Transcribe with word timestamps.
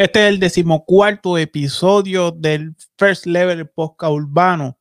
Este 0.00 0.26
es 0.26 0.32
el 0.32 0.40
decimocuarto 0.40 1.36
episodio 1.36 2.30
del 2.30 2.74
First 2.96 3.26
Level 3.26 3.68
Podcast 3.68 4.14
Urbano 4.14 4.78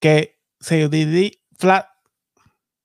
que 0.00 0.40
se 0.60 0.88
dedica 0.88 1.92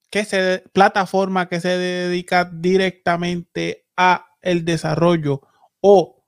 que 0.10 0.26
se 0.26 0.66
plataforma 0.74 1.48
que 1.48 1.62
se 1.62 1.78
dedica 1.78 2.44
directamente 2.44 3.86
a 3.96 4.26
el 4.42 4.66
desarrollo 4.66 5.44
o 5.80 6.26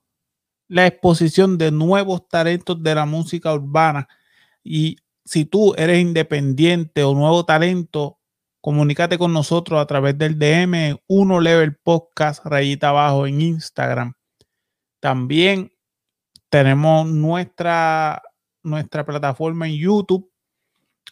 la 0.69 0.87
exposición 0.87 1.57
de 1.57 1.71
nuevos 1.71 2.29
talentos 2.29 2.81
de 2.81 2.95
la 2.95 3.05
música 3.05 3.53
urbana 3.53 4.07
y 4.63 4.95
si 5.25 5.43
tú 5.43 5.73
eres 5.75 5.99
independiente 5.99 7.03
o 7.03 7.13
nuevo 7.13 7.43
talento 7.43 8.21
comunícate 8.61 9.17
con 9.17 9.33
nosotros 9.33 9.81
a 9.81 9.85
través 9.87 10.17
del 10.17 10.39
DM 10.39 11.01
1 11.05 11.41
Level 11.41 11.75
Podcast 11.75 12.45
rayita 12.45 12.87
abajo 12.87 13.27
en 13.27 13.41
Instagram. 13.41 14.13
También 14.99 15.71
tenemos 16.49 17.07
nuestra, 17.07 18.21
nuestra 18.63 19.05
plataforma 19.05 19.67
en 19.67 19.75
YouTube, 19.75 20.31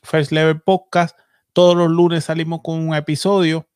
First 0.04 0.32
Level 0.32 0.62
Podcast. 0.62 1.18
Todos 1.54 1.76
los 1.76 1.90
lunes 1.90 2.26
salimos 2.26 2.62
con 2.64 2.88
un 2.88 2.96
episodio. 2.96 3.68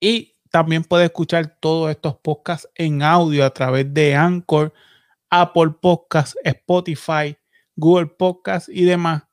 Y 0.00 0.36
también 0.50 0.84
puedes 0.84 1.06
escuchar 1.06 1.58
todos 1.60 1.90
estos 1.90 2.16
podcasts 2.16 2.68
en 2.74 3.02
audio 3.02 3.44
a 3.44 3.50
través 3.50 3.92
de 3.92 4.14
Anchor, 4.14 4.72
Apple 5.30 5.74
Podcasts, 5.80 6.36
Spotify, 6.44 7.36
Google 7.76 8.06
Podcasts 8.06 8.68
y 8.68 8.84
demás 8.84 9.24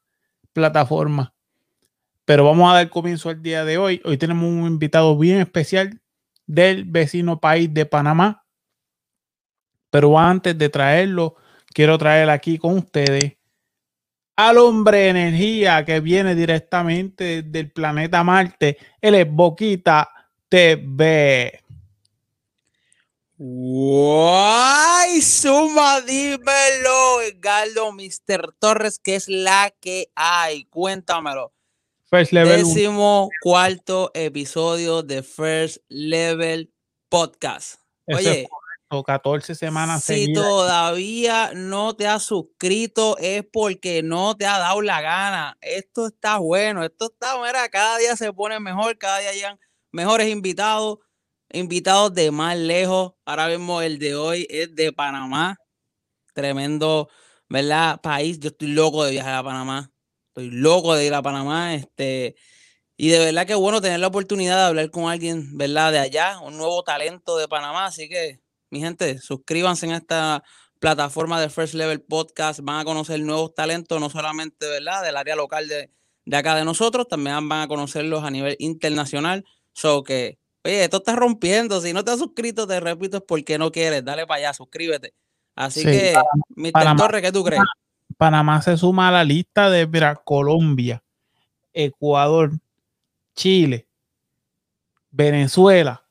plataformas. 0.54 1.32
Pero 2.26 2.44
vamos 2.46 2.72
a 2.72 2.76
dar 2.76 2.90
comienzo 2.90 3.30
al 3.30 3.42
día 3.42 3.64
de 3.66 3.78
hoy. 3.78 4.02
Hoy 4.04 4.18
tenemos 4.18 4.46
un 4.46 4.66
invitado 4.66 5.18
bien 5.18 5.40
especial 5.40 6.02
del 6.48 6.86
vecino 6.86 7.40
país 7.40 7.72
de 7.74 7.86
Panamá. 7.86 8.45
Pero 9.96 10.20
antes 10.20 10.58
de 10.58 10.68
traerlo, 10.68 11.38
quiero 11.68 11.98
traer 11.98 12.30
aquí 12.30 12.58
con 12.58 12.80
ustedes 12.80 13.38
al 14.36 14.58
hombre 14.58 15.08
energía 15.08 15.86
que 15.86 16.02
viene 16.02 16.36
directamente 16.36 17.44
del 17.44 17.72
planeta 17.72 18.22
Marte. 18.22 18.78
Él 19.00 19.16
es 19.16 19.26
Boquita 19.32 20.10
TV. 20.50 21.62
¡Guay! 23.38 25.22
Suma, 25.22 26.02
dímelo, 26.02 27.20
Galo, 27.38 27.94
Mr. 27.94 28.54
Torres, 28.60 29.00
que 29.00 29.16
es 29.16 29.30
la 29.30 29.74
que 29.80 30.10
hay. 30.14 30.66
Cuéntamelo. 30.66 31.54
First 32.10 32.34
Level. 32.34 32.66
Décimo 32.66 33.30
cuarto 33.42 34.12
episodio 34.14 35.04
de 35.04 35.24
First 35.24 35.78
Level 35.88 36.70
Podcast. 37.08 37.80
Oye, 38.08 38.50
o 38.96 39.04
14 39.04 39.56
semanas 39.56 40.04
si 40.04 40.34
todavía 40.34 41.52
no 41.54 41.96
te 41.96 42.08
has 42.08 42.24
suscrito 42.24 43.18
es 43.18 43.44
porque 43.52 44.04
no 44.04 44.36
te 44.36 44.46
ha 44.46 44.58
dado 44.58 44.82
la 44.82 45.02
gana. 45.02 45.58
Esto 45.62 46.08
está 46.08 46.38
bueno, 46.38 46.84
esto 46.84 47.06
está, 47.06 47.38
mira, 47.42 47.68
cada 47.70 47.98
día 47.98 48.16
se 48.16 48.32
pone 48.34 48.60
mejor, 48.60 48.98
cada 48.98 49.20
día 49.20 49.34
llegan 49.34 49.60
mejores 49.92 50.28
invitados, 50.30 51.00
invitados 51.52 52.14
de 52.14 52.32
más 52.32 52.58
lejos. 52.58 53.14
Ahora 53.26 53.48
mismo 53.48 53.82
el 53.82 54.00
de 54.00 54.16
hoy 54.16 54.48
es 54.50 54.76
de 54.76 54.92
Panamá. 54.92 55.58
Tremendo, 56.34 57.10
¿verdad? 57.50 58.02
País. 58.02 58.40
Yo 58.40 58.50
estoy 58.50 58.70
loco 58.70 59.06
de 59.06 59.12
viajar 59.12 59.36
a 59.36 59.44
Panamá. 59.44 59.92
Estoy 60.30 60.52
loco 60.52 60.96
de 60.96 61.06
ir 61.06 61.14
a 61.14 61.22
Panamá. 61.22 61.76
Este, 61.76 62.36
y 62.98 63.10
de 63.10 63.20
verdad 63.20 63.46
que 63.46 63.56
bueno 63.56 63.82
tener 63.82 64.00
la 64.00 64.08
oportunidad 64.08 64.58
de 64.58 64.64
hablar 64.64 64.92
con 64.92 65.10
alguien, 65.10 65.58
¿verdad? 65.58 65.92
De 65.92 66.00
allá, 66.00 66.40
un 66.40 66.58
nuevo 66.58 66.84
talento 66.84 67.38
de 67.38 67.48
Panamá. 67.48 67.86
Así 67.86 68.08
que, 68.10 68.42
mi 68.70 68.80
gente, 68.80 69.20
suscríbanse 69.20 69.86
en 69.86 69.94
esta 69.94 70.44
plataforma 70.80 71.40
de 71.40 71.50
First 71.50 71.74
Level 71.74 72.02
Podcast. 72.02 72.60
Van 72.62 72.80
a 72.80 72.86
conocer 72.86 73.20
nuevos 73.22 73.54
talentos, 73.54 74.00
no 74.00 74.10
solamente, 74.10 74.68
¿verdad? 74.68 75.04
Del 75.04 75.18
área 75.18 75.36
local 75.36 75.68
de, 75.68 75.92
de 76.26 76.38
acá 76.38 76.56
de 76.56 76.66
nosotros, 76.66 77.08
también 77.08 77.48
van 77.48 77.62
a 77.62 77.68
conocerlos 77.68 78.24
a 78.24 78.32
nivel 78.32 78.56
internacional. 78.60 79.46
So 79.74 80.04
que, 80.04 80.38
oye, 80.64 80.84
esto 80.84 80.98
está 80.98 81.16
rompiendo. 81.16 81.82
Si 81.82 81.94
no 81.94 82.04
te 82.04 82.12
has 82.12 82.20
suscrito, 82.20 82.68
te 82.68 82.80
repito, 82.80 83.18
es 83.18 83.24
porque 83.28 83.58
no 83.58 83.72
quieres. 83.72 84.04
Dale 84.04 84.26
para 84.26 84.40
allá, 84.40 84.54
suscríbete. 84.54 85.14
Así 85.56 85.84
que, 85.84 86.14
Mr. 86.56 86.96
Torres, 86.98 87.22
¿qué 87.22 87.32
tú 87.32 87.44
crees? 87.44 87.62
Panamá 88.18 88.62
se 88.62 88.78
suma 88.78 89.10
a 89.10 89.12
la 89.12 89.24
lista 89.24 89.70
de 89.70 89.88
mira, 89.88 90.16
Colombia, 90.16 91.04
Ecuador, 91.74 92.52
Chile, 93.36 93.88
Venezuela. 95.12 96.06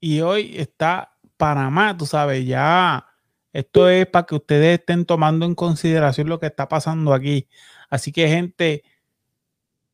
Y 0.00 0.20
hoy 0.20 0.54
está 0.56 1.13
Panamá, 1.44 1.94
tú 1.94 2.06
sabes, 2.06 2.46
ya. 2.46 3.06
Esto 3.52 3.86
es 3.90 4.06
para 4.06 4.24
que 4.24 4.34
ustedes 4.34 4.78
estén 4.78 5.04
tomando 5.04 5.44
en 5.44 5.54
consideración 5.54 6.26
lo 6.30 6.40
que 6.40 6.46
está 6.46 6.68
pasando 6.68 7.12
aquí. 7.12 7.50
Así 7.90 8.12
que, 8.12 8.26
gente, 8.28 8.82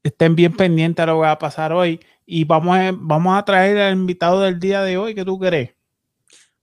estén 0.05 0.37
bien 0.37 0.57
pendientes 0.57 1.03
a 1.03 1.07
lo 1.07 1.15
que 1.15 1.23
va 1.23 1.33
a 1.33 1.39
pasar 1.41 1.73
hoy. 1.73 1.99
Y 2.25 2.45
vamos 2.45 2.79
a, 2.79 2.93
vamos 2.95 3.37
a 3.37 3.45
traer 3.45 3.79
al 3.79 3.95
invitado 3.95 4.43
del 4.43 4.61
día 4.61 4.83
de 4.83 4.97
hoy. 4.97 5.13
¿Qué 5.13 5.25
tú 5.25 5.41
crees? 5.41 5.75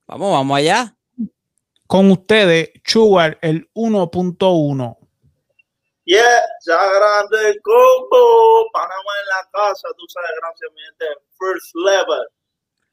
Vamos, 0.08 0.32
vamos 0.32 0.58
allá 0.58 0.96
con 1.86 2.10
ustedes, 2.10 2.72
Sugar, 2.86 3.38
el 3.42 3.70
1.1. 3.74 4.98
Yeah, 6.06 6.24
ya 6.66 6.78
grande 6.78 7.50
el 7.50 7.62
combo, 7.62 8.70
Panamá 8.72 9.12
en 9.22 9.28
la 9.28 9.50
casa, 9.52 9.90
tú 9.98 10.06
sabes, 10.08 10.30
gracias 10.42 10.72
mi 10.74 10.82
gente, 10.82 11.06
first 11.38 11.76
level. 11.76 12.26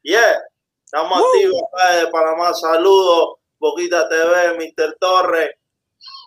Yeah, 0.02 0.42
estamos 0.94 1.18
activos 1.18 1.62
acá 1.72 1.96
de 1.96 2.06
Panamá, 2.06 2.54
saludos, 2.54 3.38
Boquita 3.58 4.08
TV, 4.08 4.54
Mr. 4.54 4.96
Torres. 5.00 5.50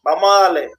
Vamos 0.03 0.29
a 0.29 0.41
darle. 0.41 0.71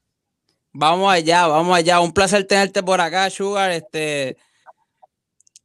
Vamos 0.72 1.10
allá, 1.10 1.46
vamos 1.46 1.74
allá. 1.74 2.00
Un 2.00 2.12
placer 2.12 2.46
tenerte 2.46 2.82
por 2.82 3.00
acá, 3.00 3.30
Sugar. 3.30 3.70
Este, 3.70 4.36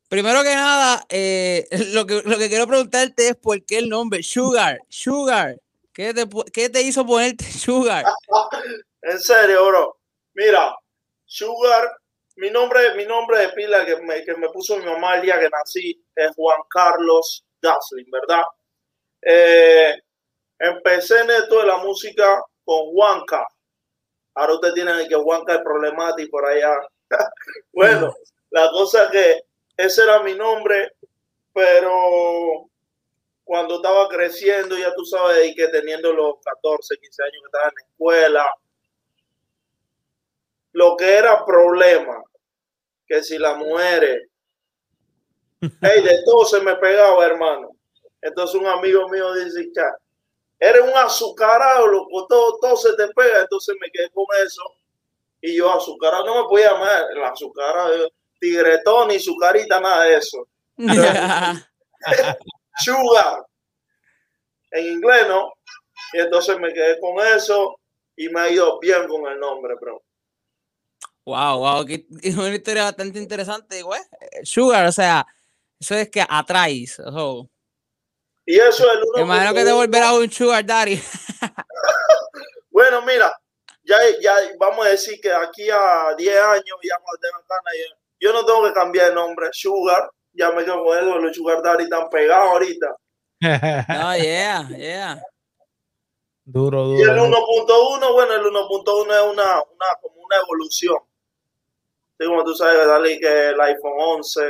primero 0.08 0.42
que 0.42 0.56
nada, 0.56 1.06
eh, 1.10 1.68
lo, 1.94 2.06
que, 2.06 2.22
lo 2.24 2.38
que 2.38 2.48
quiero 2.48 2.66
preguntarte 2.66 3.28
es 3.28 3.36
por 3.36 3.62
qué 3.66 3.80
el 3.80 3.90
nombre 3.90 4.24
Sugar, 4.24 4.80
Sugar. 4.88 5.60
¿Qué 5.92 6.14
te, 6.14 6.26
¿Qué 6.54 6.70
te 6.70 6.82
hizo 6.82 7.06
ponerte 7.06 7.44
Sugar? 7.52 8.06
en 9.02 9.20
serio, 9.20 9.68
bro. 9.68 9.98
Mira, 10.34 10.74
Sugar, 11.26 11.92
mi 12.38 12.50
nombre, 12.50 12.96
mi 12.96 13.06
nombre 13.06 13.40
de 13.40 13.50
pila 13.50 13.86
que 13.86 13.98
me, 13.98 14.24
que 14.24 14.34
me 14.36 14.48
puso 14.50 14.78
mi 14.78 14.86
mamá 14.86 15.16
el 15.16 15.24
día 15.24 15.40
que 15.40 15.50
nací 15.50 16.02
es 16.16 16.34
Juan 16.36 16.62
Carlos 16.70 17.46
Daslin, 17.64 18.06
¿verdad? 18.12 18.44
Eh, 19.22 20.00
empecé 20.60 21.22
en 21.22 21.32
esto 21.32 21.60
de 21.60 21.68
la 21.68 21.78
música 21.78 22.44
con 22.64 22.92
Juanca. 22.92 23.48
Ahora 24.36 24.56
usted 24.56 24.74
tiene 24.74 25.08
que 25.08 25.16
Juanca 25.16 25.56
es 25.56 25.62
problemático 25.62 26.32
por 26.32 26.46
allá. 26.46 26.76
bueno, 27.74 28.14
la 28.52 28.70
cosa 28.72 29.06
es 29.06 29.12
que 29.12 29.44
ese 29.78 30.04
era 30.04 30.22
mi 30.22 30.36
nombre, 30.36 30.92
pero 31.54 32.70
cuando 33.44 33.76
estaba 33.76 34.08
creciendo, 34.10 34.78
ya 34.78 34.94
tú 34.94 35.06
sabes, 35.06 35.48
y 35.48 35.56
que 35.56 35.68
teniendo 35.70 36.14
los 36.14 36.36
14, 36.44 36.98
15 36.98 37.24
años 37.24 37.42
que 37.42 37.46
estaba 37.46 37.70
en 37.70 37.76
la 37.76 37.82
escuela, 37.90 38.56
lo 40.74 40.98
que 40.98 41.18
era 41.18 41.46
problema, 41.46 42.24
que 43.06 43.22
si 43.24 43.38
la 43.38 43.56
mujeres, 43.56 44.30
hey, 45.82 46.02
de 46.02 46.24
todo 46.26 46.46
se 46.46 46.62
me 46.62 46.76
pegaba, 46.76 47.26
hermano. 47.26 47.72
Entonces 48.22 48.60
un 48.60 48.68
amigo 48.68 49.08
mío 49.10 49.34
dice, 49.34 49.72
eres 50.60 50.82
un 50.82 50.96
azucarado, 50.96 51.88
loco, 51.88 52.28
todo, 52.28 52.58
todo 52.62 52.78
se 52.78 52.96
te 52.96 53.08
pega. 53.10 53.42
Entonces 53.42 53.76
me 53.82 53.90
quedé 53.92 54.10
con 54.12 54.26
eso. 54.46 54.62
Y 55.42 55.58
yo, 55.58 55.72
azucarado, 55.72 56.26
no 56.26 56.44
me 56.44 56.48
podía 56.48 56.72
llamar 56.72 57.06
el 57.12 57.24
azucarado, 57.24 58.10
tigretón, 58.40 59.10
ni 59.10 59.20
su 59.20 59.36
carita, 59.36 59.80
nada 59.80 60.06
de 60.06 60.16
eso. 60.16 60.48
sugar 62.80 63.46
en 64.72 64.86
inglés, 64.94 65.28
¿no? 65.28 65.54
Y 66.14 66.20
entonces 66.20 66.60
me 66.60 66.74
quedé 66.74 67.00
con 67.00 67.20
eso 67.36 67.80
y 68.16 68.30
me 68.30 68.40
ha 68.42 68.50
ido 68.50 68.80
bien 68.80 69.08
con 69.08 69.32
el 69.32 69.40
nombre, 69.40 69.76
bro. 69.80 70.02
Wow, 71.26 71.60
wow, 71.60 71.86
es 72.22 72.36
una 72.38 72.54
historia 72.54 72.84
bastante 72.84 73.20
interesante, 73.20 73.82
güey. 73.82 74.02
Sugar, 74.44 74.86
o 74.86 74.92
sea, 74.92 75.26
eso 75.84 75.96
es 75.96 76.10
que 76.10 76.26
atraes. 76.28 76.98
Y 78.46 78.56
eso 78.56 78.88
es 78.88 78.98
el 78.98 79.04
uno. 79.04 79.24
Imagino 79.24 79.54
que 79.54 79.66
te 79.66 79.74
volverá 79.74 80.14
un 80.14 80.32
sugar 80.32 80.66
daddy. 80.66 80.98
bueno, 82.72 83.02
mira, 83.02 83.36
ya, 83.84 83.98
ya 84.22 84.34
vamos 84.58 84.86
a 84.86 84.90
decir 84.90 85.20
que 85.20 85.32
aquí 85.32 85.70
a 85.70 86.16
10 86.18 86.40
años 86.42 86.78
ya 86.84 86.96
yo 88.20 88.32
no 88.32 88.46
tengo 88.46 88.64
que 88.64 88.74
cambiar 88.74 89.10
el 89.10 89.16
nombre, 89.16 89.50
Sugar, 89.52 90.10
ya 90.32 90.52
me 90.52 90.64
quedo 90.64 90.82
con 90.82 90.98
eso, 90.98 91.20
los 91.20 91.36
Sugar 91.36 91.62
Daddy 91.62 91.84
están 91.84 92.10
pegados 92.10 92.52
ahorita. 92.52 92.96
oh, 93.42 94.16
yeah, 94.16 94.70
yeah. 94.70 95.22
Duro, 96.46 96.86
duro. 96.86 97.00
Y 97.00 97.02
el 97.02 97.18
1.1, 97.18 98.14
bueno, 98.14 98.34
el 98.34 98.44
1.1 98.46 99.14
es 99.14 99.24
una, 99.24 99.62
una, 99.62 99.86
como 100.02 100.22
una 100.22 100.38
evolución. 100.38 101.00
Sí, 102.18 102.26
como 102.26 102.46
tú 102.46 102.56
sabes, 102.56 102.88
dale 102.88 103.20
que 103.20 103.50
el 103.50 103.60
iPhone 103.60 103.94
11, 103.98 104.42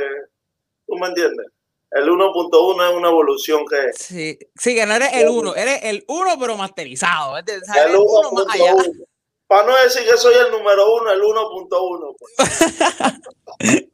¿tú 0.86 0.96
me 0.96 1.08
entiendes? 1.08 1.46
El 1.90 2.08
1.1 2.08 2.90
es 2.90 2.96
una 2.96 3.08
evolución 3.08 3.64
que. 3.70 3.92
Sí, 3.94 4.38
sí, 4.56 4.74
que 4.74 4.84
no 4.84 4.94
eres 4.94 5.12
el 5.12 5.28
1, 5.28 5.54
eres 5.54 5.80
el 5.84 6.04
1 6.08 6.30
pero 6.40 6.56
masterizado. 6.56 7.38
Es 7.38 7.44
El 7.48 7.90
el 7.90 7.96
1 7.96 8.32
más 8.32 8.46
allá. 8.52 8.74
1.1. 8.74 9.06
Para 9.46 9.66
no 9.66 9.76
decir 9.82 10.02
que 10.02 10.16
soy 10.16 10.34
el 10.34 10.50
número 10.50 10.94
uno, 10.96 11.12
el 11.12 11.20
1.1. 11.20 12.16
pues. 12.18 13.88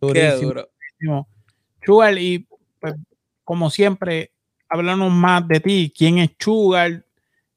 Qué 0.12 0.30
duro. 0.40 0.68
Sugar, 1.84 2.16
y 2.18 2.46
pues, 2.80 2.94
como 3.44 3.68
siempre, 3.68 4.32
háblanos 4.68 5.12
más 5.12 5.46
de 5.46 5.60
ti. 5.60 5.92
¿Quién 5.94 6.18
es 6.18 6.30
Sugar? 6.38 7.04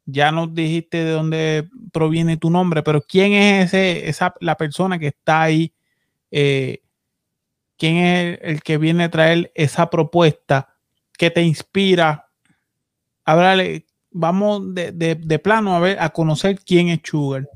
Ya 0.06 0.32
nos 0.32 0.54
dijiste 0.54 1.06
de 1.06 1.12
dónde 1.12 1.70
proviene 1.94 2.36
tu 2.36 2.50
nombre, 2.50 2.84
pero 2.84 3.02
¿quién 3.02 3.34
es 3.34 3.68
ese, 3.68 4.10
esa, 4.10 4.34
la 4.40 4.58
persona 4.58 5.00
que 5.00 5.08
está 5.08 5.44
ahí? 5.44 5.72
Eh, 6.32 6.82
¿Quién 7.82 7.98
es 7.98 8.40
el, 8.44 8.62
que 8.62 8.78
viene 8.78 9.06
a 9.06 9.10
traer 9.10 9.52
esa 9.56 9.90
propuesta 9.90 10.78
que 11.18 11.32
te 11.32 11.42
inspira? 11.42 12.30
Háblale, 13.26 13.88
vamos 14.12 14.76
de, 14.76 14.92
de- 14.92 15.40
plano 15.40 15.76
a 15.76 15.80
ver, 15.80 15.98
a 16.00 16.12
conocer 16.12 16.60
quién 16.64 16.90
es 16.90 17.00
Sugar. 17.04 17.50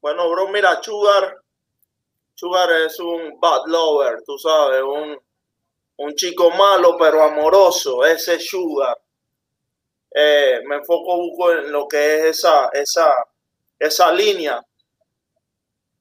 Bueno, 0.00 0.30
bro, 0.30 0.48
mira, 0.48 0.82
Sugar. 0.82 1.36
Sugar 2.32 2.70
es 2.86 2.98
un 3.00 3.38
bad 3.38 3.66
lover, 3.66 4.22
tú 4.24 4.38
sabes, 4.38 4.80
un, 4.82 5.18
un 5.98 6.14
chico 6.14 6.48
malo 6.52 6.96
pero 6.98 7.22
amoroso. 7.22 8.06
Ese 8.06 8.36
es 8.36 8.48
Sugar. 8.48 8.96
Eh, 10.14 10.62
me 10.66 10.76
enfoco 10.76 11.18
busco 11.18 11.52
en 11.52 11.70
lo 11.70 11.86
que 11.86 12.14
es 12.16 12.38
esa, 12.38 12.70
esa, 12.72 13.12
esa 13.78 14.10
línea. 14.10 14.58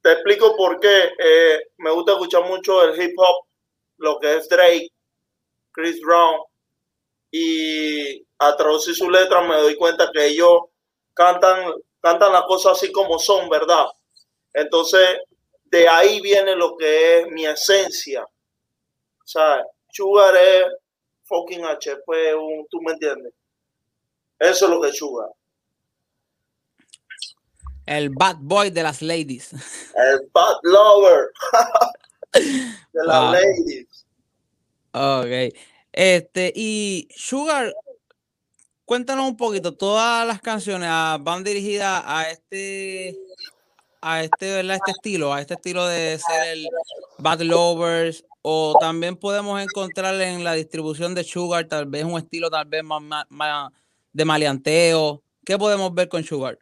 Te 0.01 0.11
explico 0.13 0.55
por 0.55 0.79
qué. 0.79 1.11
Eh, 1.17 1.59
me 1.77 1.91
gusta 1.91 2.13
escuchar 2.13 2.45
mucho 2.45 2.83
el 2.83 2.99
hip 3.01 3.13
hop, 3.17 3.45
lo 3.97 4.19
que 4.19 4.35
es 4.35 4.49
Drake, 4.49 4.89
Chris 5.71 6.01
Brown, 6.01 6.41
y 7.29 8.25
a 8.39 8.55
traducir 8.57 8.95
su 8.95 9.09
letra 9.09 9.41
me 9.41 9.55
doy 9.57 9.75
cuenta 9.77 10.09
que 10.11 10.25
ellos 10.25 10.63
cantan, 11.13 11.71
cantan 12.01 12.33
las 12.33 12.43
cosas 12.43 12.73
así 12.73 12.91
como 12.91 13.19
son, 13.19 13.47
¿verdad? 13.49 13.85
Entonces, 14.53 15.19
de 15.65 15.87
ahí 15.87 16.19
viene 16.19 16.55
lo 16.55 16.75
que 16.75 17.19
es 17.19 17.27
mi 17.27 17.45
esencia. 17.45 18.23
O 18.23 19.27
sea, 19.27 19.63
Sugar 19.91 20.35
es 20.35 20.65
fucking 21.23 21.63
HP, 21.63 22.35
un, 22.35 22.67
¿tú 22.69 22.81
me 22.81 22.93
entiendes? 22.93 23.33
Eso 24.39 24.65
es 24.65 24.71
lo 24.71 24.81
que 24.81 24.89
es 24.89 24.97
Sugar. 24.97 25.29
El 27.91 28.09
bad 28.09 28.37
boy 28.39 28.69
de 28.69 28.83
las 28.83 29.01
ladies. 29.01 29.51
El 29.53 30.29
bad 30.33 30.55
lover 30.63 31.25
de 32.33 33.03
las 33.05 33.21
Wow. 33.21 33.31
ladies. 33.33 34.05
Ok. 34.93 35.57
Este, 35.91 36.53
y 36.55 37.09
Sugar, 37.13 37.73
cuéntanos 38.85 39.27
un 39.27 39.35
poquito, 39.35 39.73
todas 39.75 40.25
las 40.25 40.39
canciones 40.41 40.87
ah, 40.89 41.17
van 41.19 41.43
dirigidas 41.43 42.01
a 42.05 42.29
este, 42.29 43.17
a 44.01 44.23
este, 44.23 44.53
¿verdad? 44.53 44.77
Este 44.77 44.91
estilo, 44.91 45.33
a 45.33 45.41
este 45.41 45.55
estilo 45.55 45.85
de 45.85 46.17
ser 46.17 46.47
el 46.53 46.67
Bad 47.17 47.41
Lovers, 47.41 48.23
o 48.41 48.77
también 48.79 49.17
podemos 49.17 49.61
encontrar 49.61 50.15
en 50.21 50.45
la 50.45 50.53
distribución 50.53 51.13
de 51.13 51.25
Sugar, 51.25 51.67
tal 51.67 51.87
vez 51.87 52.05
un 52.05 52.17
estilo 52.17 52.49
tal 52.49 52.65
vez 52.67 52.83
más, 52.85 53.01
más- 53.01 53.25
más 53.29 53.71
de 54.13 54.23
maleanteo. 54.25 55.21
¿Qué 55.45 55.57
podemos 55.57 55.93
ver 55.93 56.07
con 56.07 56.23
Sugar? 56.23 56.57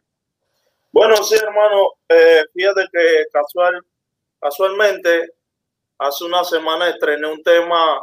Bueno, 0.92 1.16
sí, 1.22 1.36
hermano, 1.36 1.92
eh, 2.08 2.44
fíjate 2.52 2.84
que 2.92 3.24
casual, 3.32 3.80
casualmente, 4.40 5.28
hace 5.98 6.24
una 6.24 6.44
semana 6.44 6.88
estrené 6.90 7.28
un 7.28 7.42
tema 7.42 8.02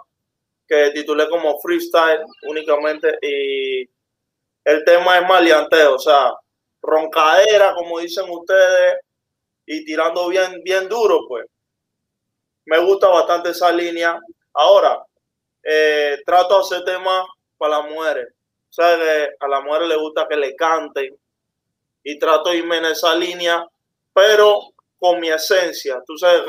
que 0.67 0.91
titulé 0.91 1.29
como 1.29 1.59
freestyle 1.59 2.21
únicamente 2.43 3.17
y 3.21 3.83
el 4.65 4.83
tema 4.85 5.19
es 5.19 5.27
maleanteo, 5.27 5.95
o 5.95 5.99
sea, 5.99 6.33
roncadera, 6.81 7.73
como 7.75 7.99
dicen 7.99 8.25
ustedes, 8.29 8.95
y 9.65 9.85
tirando 9.85 10.29
bien, 10.29 10.61
bien 10.63 10.89
duro, 10.89 11.21
pues. 11.27 11.45
Me 12.65 12.79
gusta 12.79 13.07
bastante 13.07 13.49
esa 13.51 13.71
línea. 13.71 14.19
Ahora, 14.53 15.03
eh, 15.63 16.19
trato 16.25 16.55
de 16.55 16.61
hacer 16.61 16.83
temas 16.85 17.25
para 17.57 17.79
las 17.79 17.91
mujeres. 17.91 18.27
O 18.69 18.73
sea, 18.73 18.97
que 18.97 19.29
a 19.39 19.47
las 19.47 19.63
mujeres 19.63 19.87
les 19.89 19.97
gusta 19.97 20.27
que 20.29 20.35
le 20.37 20.55
canten 20.55 21.17
y 22.09 22.17
trato 22.17 22.51
de 22.51 22.57
irme 22.59 22.77
en 22.77 22.85
esa 22.85 23.13
línea, 23.15 23.67
pero 24.13 24.61
con 24.97 25.19
mi 25.19 25.27
esencia. 25.27 26.01
Tú 26.07 26.17
sabes, 26.17 26.41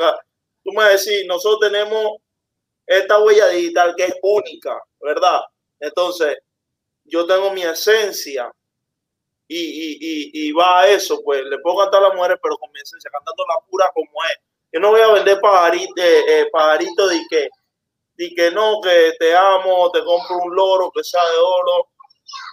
tú 0.63 0.71
me 0.71 0.85
decís, 0.85 1.25
nosotros 1.27 1.69
tenemos 1.69 2.15
esta 2.87 3.19
huella 3.19 3.49
digital 3.49 3.93
que 3.93 4.05
es 4.05 4.15
única, 4.21 4.81
¿verdad? 5.01 5.41
Entonces, 5.81 6.37
yo 7.03 7.27
tengo 7.27 7.51
mi 7.51 7.63
esencia 7.63 8.49
y, 9.49 9.57
y, 9.57 10.47
y, 10.47 10.51
va 10.53 10.79
a 10.79 10.87
eso, 10.87 11.19
pues 11.25 11.43
le 11.43 11.57
puedo 11.57 11.79
cantar 11.79 12.05
a 12.05 12.07
las 12.07 12.15
mujeres, 12.15 12.37
pero 12.41 12.55
con 12.55 12.71
mi 12.71 12.79
esencia, 12.79 13.11
cantando 13.11 13.43
la 13.49 13.59
pura 13.69 13.91
como 13.93 14.23
es. 14.31 14.37
Yo 14.71 14.79
no 14.79 14.91
voy 14.91 15.01
a 15.01 15.11
vender 15.11 15.41
pajarito, 15.41 15.91
eh, 15.97 16.23
eh, 16.25 16.49
pajarito 16.53 17.05
de 17.05 17.19
que, 17.29 17.49
de 18.15 18.29
que 18.33 18.51
no, 18.51 18.79
que 18.79 19.11
te 19.19 19.35
amo, 19.35 19.91
te 19.91 20.05
compro 20.05 20.37
un 20.37 20.55
loro 20.55 20.89
que 20.89 21.03
sea 21.03 21.21
de 21.21 21.37
oro. 21.37 21.89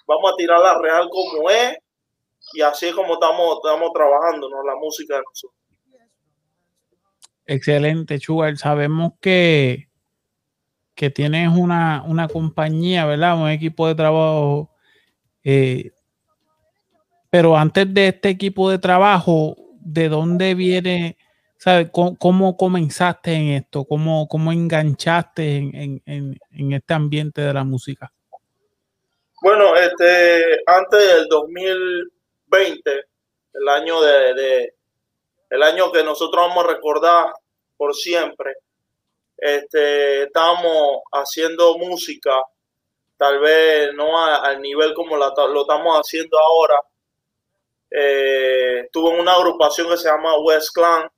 Vamos 0.08 0.32
a 0.32 0.36
tirar 0.36 0.58
la 0.58 0.76
real 0.80 1.08
como 1.08 1.48
es 1.50 1.78
y 2.54 2.62
así 2.62 2.86
es 2.86 2.94
como 2.94 3.14
estamos, 3.14 3.58
estamos 3.62 3.90
trabajando, 3.92 4.48
¿no? 4.48 4.62
La 4.64 4.76
música 4.76 5.14
de 5.16 5.22
nosotros. 5.22 5.60
Excelente, 7.46 8.18
Sugar. 8.18 8.56
Sabemos 8.56 9.12
que, 9.20 9.88
que 10.94 11.10
tienes 11.10 11.48
una, 11.56 12.02
una 12.06 12.28
compañía, 12.28 13.06
¿verdad? 13.06 13.40
Un 13.40 13.48
equipo 13.50 13.86
de 13.88 13.94
trabajo. 13.94 14.70
eh, 15.44 15.92
pero 17.30 17.56
antes 17.56 17.92
de 17.92 18.08
este 18.08 18.30
equipo 18.30 18.70
de 18.70 18.78
trabajo, 18.78 19.56
¿de 19.80 20.08
dónde 20.08 20.54
viene? 20.54 21.18
¿Sabes? 21.58 21.88
¿Cómo, 21.90 22.16
cómo 22.16 22.56
comenzaste 22.56 23.32
en 23.34 23.48
esto? 23.48 23.84
¿Cómo, 23.84 24.26
cómo 24.28 24.52
enganchaste 24.52 25.56
en, 25.56 25.74
en- 25.74 26.02
en- 26.06 26.38
en 26.52 26.72
este 26.72 26.94
ambiente 26.94 27.40
de 27.42 27.52
la 27.52 27.64
música? 27.64 28.12
Bueno, 29.42 29.74
este, 29.76 30.60
antes 30.66 30.98
del 31.14 31.28
2020, 32.50 33.04
el 33.54 33.68
año 33.68 34.00
de, 34.00 34.34
de- 34.34 34.74
el 35.50 35.62
año 35.62 35.92
que 35.92 36.02
nosotros 36.02 36.48
vamos 36.48 36.64
a 36.64 36.68
recordar 36.68 37.32
por 37.76 37.94
siempre, 37.94 38.54
este, 39.38 40.24
estábamos 40.24 41.02
haciendo 41.12 41.76
música, 41.78 42.32
tal 43.16 43.38
vez 43.40 43.92
no 43.94 44.18
al 44.24 44.60
nivel 44.60 44.92
como 44.94 45.16
lo 45.16 45.28
estamos 45.28 46.00
haciendo 46.00 46.38
ahora. 46.38 46.80
Eh, 47.90 48.88
una 48.94 49.34
agrupación 49.34 49.88
que 49.88 49.96
se 49.96 50.08
llama 50.08 50.36
West 50.38 50.70
Clan. 50.74 51.08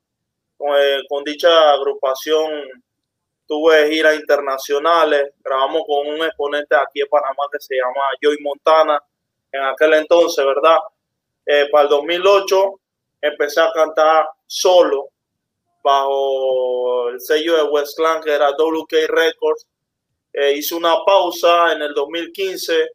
Con, 0.57 0.75
eh, 0.77 0.99
con 1.07 1.23
dicha 1.23 1.71
agrupación 1.71 2.51
tuve 3.47 3.89
giras 3.89 4.15
internacionales, 4.15 5.33
grabamos 5.39 5.83
con 5.87 6.07
un 6.07 6.21
exponente 6.23 6.75
aquí 6.75 7.01
en 7.01 7.07
Panamá 7.07 7.43
que 7.51 7.59
se 7.59 7.75
llama 7.75 8.01
Joy 8.21 8.37
Montana 8.41 9.01
en 9.51 9.63
aquel 9.63 9.93
entonces, 9.95 10.45
¿verdad? 10.45 10.77
Eh, 11.51 11.67
para 11.71 11.85
el 11.85 11.89
2008 11.89 12.79
empecé 13.21 13.59
a 13.59 13.71
cantar 13.71 14.23
solo 14.45 15.09
bajo 15.83 17.09
el 17.09 17.19
sello 17.19 17.55
de 17.57 17.63
West 17.63 17.97
Clan 17.97 18.21
que 18.21 18.31
era 18.31 18.51
WK 18.51 19.07
Records. 19.07 19.65
Eh, 20.31 20.53
hice 20.57 20.75
una 20.75 21.03
pausa 21.03 21.73
en 21.73 21.81
el 21.81 21.95
2015, 21.95 22.91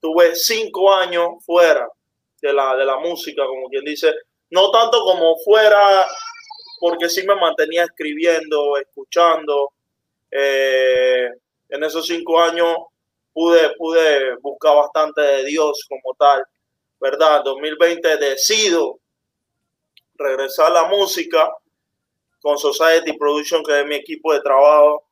tuve 0.00 0.34
cinco 0.34 0.94
años 0.94 1.44
fuera 1.44 1.86
de 2.40 2.54
la, 2.54 2.74
de 2.74 2.86
la 2.86 2.96
música, 3.00 3.44
como 3.44 3.68
quien 3.68 3.84
dice, 3.84 4.14
no 4.48 4.70
tanto 4.70 5.02
como 5.02 5.36
fuera 5.36 6.06
porque 6.80 7.10
sí 7.10 7.26
me 7.26 7.36
mantenía 7.36 7.84
escribiendo, 7.84 8.78
escuchando. 8.78 9.72
Eh, 10.30 11.28
en 11.68 11.84
esos 11.84 12.06
cinco 12.06 12.40
años 12.40 12.76
pude, 13.34 13.76
pude 13.76 14.36
buscar 14.36 14.74
bastante 14.74 15.20
de 15.20 15.44
Dios 15.44 15.84
como 15.86 16.14
tal, 16.14 16.42
¿verdad? 17.00 17.38
En 17.38 17.44
2020 17.44 18.16
decido 18.18 19.00
regresar 20.14 20.66
a 20.66 20.82
la 20.82 20.84
música 20.88 21.50
con 22.40 22.58
Society 22.58 23.12
Production, 23.16 23.62
que 23.64 23.80
es 23.80 23.86
mi 23.86 23.96
equipo 23.96 24.32
de 24.32 24.40
trabajo, 24.40 25.04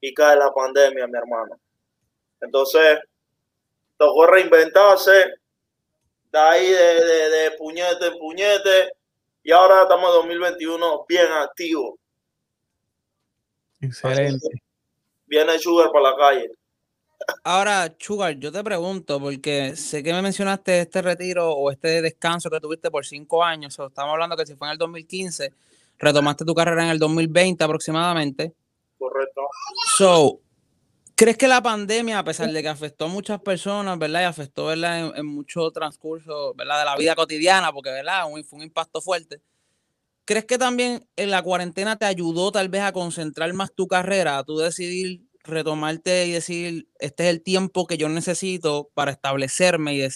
y 0.00 0.14
cae 0.14 0.36
la 0.36 0.52
pandemia, 0.52 1.06
mi 1.06 1.18
hermano. 1.18 1.58
Entonces, 2.40 3.00
tocó 3.96 4.26
reinventarse, 4.26 5.26
de 6.30 6.38
ahí 6.38 6.66
de, 6.66 7.04
de, 7.04 7.30
de 7.30 7.50
puñete 7.52 8.06
en 8.06 8.18
puñete, 8.18 8.92
y 9.42 9.52
ahora 9.52 9.82
estamos 9.82 10.10
en 10.10 10.16
2021 10.16 11.06
bien 11.08 11.26
activos. 11.32 11.94
Excelente. 13.80 14.48
Viene 15.26 15.58
Sugar 15.58 15.90
para 15.90 16.10
la 16.10 16.16
calle. 16.16 16.50
Ahora, 17.44 17.94
Sugar, 17.98 18.38
yo 18.38 18.52
te 18.52 18.62
pregunto, 18.62 19.20
porque 19.20 19.76
sé 19.76 20.02
que 20.02 20.12
me 20.12 20.22
mencionaste 20.22 20.80
este 20.80 21.02
retiro 21.02 21.50
o 21.50 21.70
este 21.70 22.00
descanso 22.02 22.50
que 22.50 22.60
tuviste 22.60 22.90
por 22.90 23.04
cinco 23.04 23.44
años, 23.44 23.78
o 23.78 23.86
estamos 23.86 24.12
hablando 24.12 24.36
que 24.36 24.46
si 24.46 24.54
fue 24.54 24.68
en 24.68 24.72
el 24.72 24.78
2015, 24.78 25.52
retomaste 25.98 26.44
tu 26.44 26.54
carrera 26.54 26.84
en 26.84 26.90
el 26.90 26.98
2020 26.98 27.62
aproximadamente. 27.64 28.54
correcto. 28.98 29.42
So, 29.96 30.40
¿crees 31.14 31.36
que 31.36 31.48
la 31.48 31.62
pandemia, 31.62 32.18
a 32.18 32.24
pesar 32.24 32.50
de 32.50 32.62
que 32.62 32.68
afectó 32.68 33.06
a 33.06 33.08
muchas 33.08 33.40
personas, 33.40 33.98
¿verdad? 33.98 34.22
Y 34.22 34.24
afectó, 34.24 34.66
¿verdad? 34.66 35.16
En, 35.16 35.26
mucho 35.26 35.70
transcurso, 35.70 36.54
¿verdad? 36.54 36.80
De 36.80 36.84
la 36.84 36.96
vida 36.96 37.14
cotidiana, 37.14 37.72
porque, 37.72 37.90
¿verdad? 37.90 38.24
fue 38.46 38.58
un 38.58 38.62
impacto 38.62 39.00
fuerte. 39.00 39.40
¿Crees 40.24 40.44
que 40.44 40.58
también 40.58 41.08
en 41.16 41.30
la 41.30 41.42
cuarentena 41.42 41.96
te 41.96 42.04
ayudó 42.04 42.52
tal 42.52 42.68
vez 42.68 42.82
a 42.82 42.92
concentrar 42.92 43.50
más 43.54 43.72
tu 43.72 43.88
carrera, 43.88 44.36
a 44.36 44.44
tú 44.44 44.58
decidir 44.58 45.22
retomarte 45.48 46.26
y 46.26 46.32
decir, 46.32 46.88
este 46.98 47.24
es 47.24 47.30
el 47.30 47.42
tiempo 47.42 47.86
que 47.86 47.96
yo 47.96 48.08
necesito 48.08 48.90
para 48.94 49.10
establecerme 49.10 49.94
y 49.94 50.08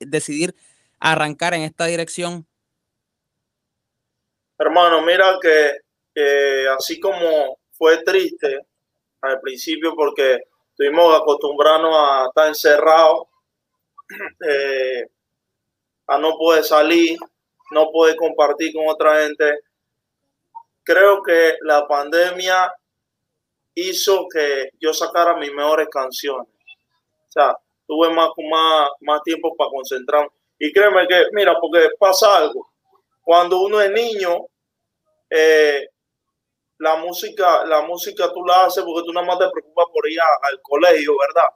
decidir 0.00 0.54
arrancar 0.98 1.54
en 1.54 1.62
esta 1.62 1.86
dirección? 1.86 2.46
Hermano, 4.58 5.02
mira 5.02 5.38
que 5.40 5.72
así 6.76 7.00
como 7.00 7.58
fue 7.72 8.02
triste 8.04 8.60
al 9.22 9.40
principio 9.40 9.94
porque 9.94 10.40
estuvimos 10.70 11.18
acostumbrados 11.18 11.94
a 11.94 12.26
estar 12.28 12.48
encerrados, 12.48 13.24
eh, 14.48 15.06
a 16.06 16.18
no 16.18 16.36
poder 16.36 16.64
salir, 16.64 17.18
no 17.70 17.90
poder 17.90 18.16
compartir 18.16 18.72
con 18.72 18.88
otra 18.88 19.22
gente. 19.22 19.60
Creo 20.82 21.22
que 21.22 21.54
la 21.62 21.86
pandemia 21.86 22.72
hizo 23.88 24.26
que 24.32 24.70
yo 24.80 24.92
sacara 24.92 25.36
mis 25.36 25.52
mejores 25.52 25.88
canciones. 25.88 26.48
O 27.28 27.32
sea, 27.32 27.56
tuve 27.86 28.10
más, 28.10 28.30
más, 28.50 28.90
más 29.00 29.22
tiempo 29.22 29.54
para 29.56 29.70
concentrar. 29.70 30.28
Y 30.58 30.72
créeme 30.72 31.06
que, 31.06 31.26
mira, 31.32 31.56
porque 31.60 31.88
pasa 31.98 32.36
algo. 32.36 32.70
Cuando 33.22 33.60
uno 33.60 33.80
es 33.80 33.90
niño, 33.90 34.46
eh, 35.30 35.88
la 36.78 36.96
música, 36.96 37.64
la 37.66 37.82
música 37.82 38.32
tú 38.32 38.44
la 38.44 38.64
haces 38.64 38.82
porque 38.84 39.06
tú 39.06 39.12
nada 39.12 39.26
más 39.26 39.38
te 39.38 39.50
preocupas 39.50 39.86
por 39.92 40.08
ir 40.10 40.18
al 40.20 40.60
colegio, 40.62 41.14
¿verdad? 41.18 41.48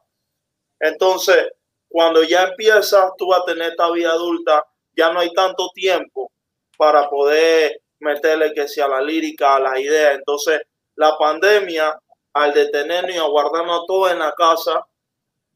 Entonces, 0.81 1.49
cuando 1.89 2.23
ya 2.23 2.45
empiezas 2.45 3.13
tú 3.17 3.33
a 3.33 3.45
tener 3.45 3.71
esta 3.71 3.91
vida 3.91 4.13
adulta, 4.13 4.65
ya 4.97 5.13
no 5.13 5.21
hay 5.21 5.33
tanto 5.33 5.71
tiempo 5.75 6.31
para 6.77 7.09
poder 7.09 7.81
meterle 8.01 8.53
que 8.53 8.69
sea 8.69 8.87
la 8.89 9.01
lírica, 9.01 9.57
a 9.57 9.61
las 9.61 9.79
ideas. 9.79 10.17
Entonces, 10.17 10.61
la 10.97 11.17
pandemia, 11.17 11.99
al 12.35 12.53
detenernos 12.53 13.15
y 13.15 13.19
aguardarnos 13.19 13.87
todo 13.87 14.11
en 14.11 14.19
la 14.19 14.33
casa, 14.33 14.85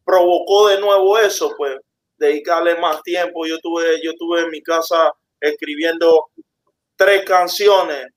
provocó 0.04 0.68
de 0.68 0.80
nuevo 0.80 1.18
eso, 1.18 1.52
pues, 1.56 1.76
dedicarle 2.16 2.76
más 2.76 3.02
tiempo. 3.02 3.46
Yo 3.46 3.58
tuve, 3.58 4.00
yo 4.02 4.14
tuve 4.14 4.40
en 4.40 4.50
mi 4.50 4.62
casa 4.62 5.12
escribiendo 5.40 6.30
tres 6.96 7.24
canciones 7.24 8.08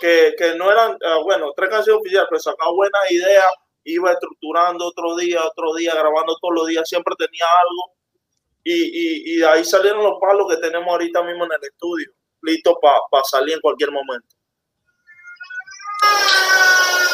que, 0.00 0.34
que 0.36 0.54
no 0.54 0.70
eran, 0.70 0.92
uh, 0.92 1.22
bueno, 1.24 1.52
tres 1.56 1.70
canciones 1.70 2.00
oficiales, 2.00 2.28
pero 2.28 2.40
sacaba 2.40 2.72
buenas 2.72 3.10
ideas, 3.10 3.46
iba 3.84 4.12
estructurando 4.12 4.86
otro 4.86 5.16
día, 5.16 5.42
otro 5.44 5.74
día, 5.74 5.94
grabando 5.94 6.36
todos 6.40 6.54
los 6.54 6.66
días, 6.66 6.88
siempre 6.88 7.14
tenía 7.16 7.46
algo. 7.60 7.94
Y, 8.62 8.72
y, 8.72 9.34
y 9.34 9.36
de 9.36 9.46
ahí 9.46 9.64
salieron 9.64 10.02
los 10.02 10.18
palos 10.20 10.48
que 10.48 10.56
tenemos 10.56 10.88
ahorita 10.88 11.22
mismo 11.22 11.44
en 11.44 11.52
el 11.52 11.68
estudio, 11.68 12.10
listos 12.42 12.74
para 12.80 12.98
pa 13.10 13.22
salir 13.24 13.54
en 13.54 13.60
cualquier 13.60 13.90
momento. 13.92 14.34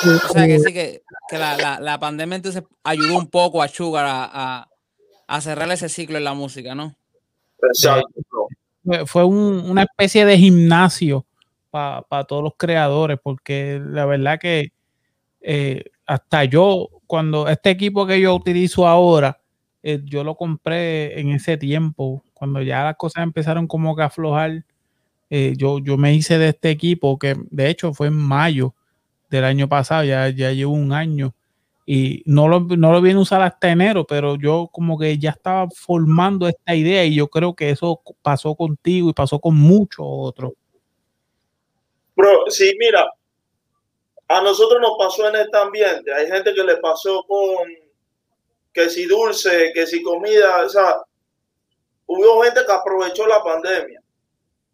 O 0.02 0.32
sea 0.32 0.46
que 0.46 0.58
sí 0.58 0.72
que, 0.72 1.02
que 1.28 1.38
la, 1.38 1.56
la, 1.56 1.80
la, 1.80 1.98
pandemia 2.00 2.36
entonces 2.36 2.62
ayudó 2.84 3.18
un 3.18 3.28
poco 3.28 3.62
a 3.62 3.68
Sugar 3.68 4.06
a, 4.06 4.30
a, 4.32 4.68
a 5.26 5.40
cerrar 5.40 5.70
ese 5.70 5.88
ciclo 5.88 6.18
en 6.18 6.24
la 6.24 6.34
música, 6.34 6.74
¿no? 6.74 6.94
Exacto. 7.62 8.48
Fue 9.06 9.24
un, 9.24 9.70
una 9.70 9.82
especie 9.82 10.24
de 10.24 10.38
gimnasio 10.38 11.26
para 11.70 12.24
todos 12.26 12.42
los 12.42 12.54
creadores, 12.56 13.18
porque 13.22 13.80
la 13.84 14.06
verdad 14.06 14.38
que 14.40 14.72
eh, 15.40 15.84
hasta 16.06 16.44
yo, 16.44 16.88
cuando 17.06 17.48
este 17.48 17.70
equipo 17.70 18.06
que 18.06 18.20
yo 18.20 18.34
utilizo 18.34 18.86
ahora, 18.88 19.38
eh, 19.82 20.00
yo 20.04 20.24
lo 20.24 20.34
compré 20.34 21.20
en 21.20 21.30
ese 21.30 21.56
tiempo, 21.56 22.24
cuando 22.34 22.62
ya 22.62 22.84
las 22.84 22.96
cosas 22.96 23.22
empezaron 23.22 23.66
como 23.66 23.94
que 23.94 24.02
a 24.02 24.06
aflojar, 24.06 24.64
eh, 25.30 25.54
yo, 25.56 25.78
yo 25.78 25.96
me 25.96 26.14
hice 26.14 26.38
de 26.38 26.48
este 26.48 26.70
equipo, 26.70 27.18
que 27.18 27.36
de 27.50 27.70
hecho 27.70 27.94
fue 27.94 28.08
en 28.08 28.16
mayo 28.16 28.74
del 29.30 29.44
año 29.44 29.68
pasado, 29.68 30.04
ya, 30.04 30.28
ya 30.28 30.52
llevo 30.52 30.72
un 30.72 30.92
año, 30.92 31.34
y 31.92 32.22
no 32.24 32.46
lo, 32.46 32.60
no 32.60 32.92
lo 32.92 33.00
viene 33.00 33.18
a 33.18 33.22
usar 33.22 33.42
hasta 33.42 33.68
enero, 33.68 34.04
pero 34.06 34.36
yo 34.36 34.68
como 34.72 34.96
que 34.96 35.18
ya 35.18 35.30
estaba 35.30 35.68
formando 35.74 36.46
esta 36.46 36.74
idea 36.74 37.04
y 37.04 37.16
yo 37.16 37.26
creo 37.26 37.54
que 37.54 37.70
eso 37.70 38.00
pasó 38.22 38.54
contigo 38.54 39.10
y 39.10 39.12
pasó 39.12 39.40
con 39.40 39.56
muchos 39.56 40.06
otros. 40.06 40.52
Pero 42.14 42.44
sí, 42.48 42.76
mira, 42.78 43.10
a 44.28 44.40
nosotros 44.40 44.80
nos 44.80 44.92
pasó 44.98 45.28
en 45.30 45.34
este 45.36 45.56
ambiente. 45.56 46.14
Hay 46.14 46.28
gente 46.28 46.54
que 46.54 46.62
le 46.62 46.76
pasó 46.76 47.24
con 47.26 47.68
que 48.72 48.88
si 48.88 49.06
dulce, 49.06 49.72
que 49.74 49.84
si 49.84 50.00
comida, 50.00 50.64
o 50.64 50.68
sea, 50.68 51.02
hubo 52.06 52.42
gente 52.42 52.60
que 52.64 52.72
aprovechó 52.72 53.26
la 53.26 53.42
pandemia. 53.42 54.00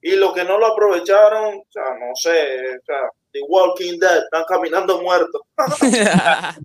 Y 0.02 0.16
los 0.16 0.34
que 0.34 0.44
no 0.44 0.58
lo 0.58 0.66
aprovecharon, 0.66 1.56
o 1.60 1.66
sea, 1.70 1.94
no 1.98 2.14
sé, 2.14 2.76
o 2.76 2.84
sea, 2.84 3.10
The 3.36 3.44
Walking 3.48 3.98
Dead, 3.98 4.18
están 4.24 4.44
caminando 4.48 5.02
muertos. 5.02 5.42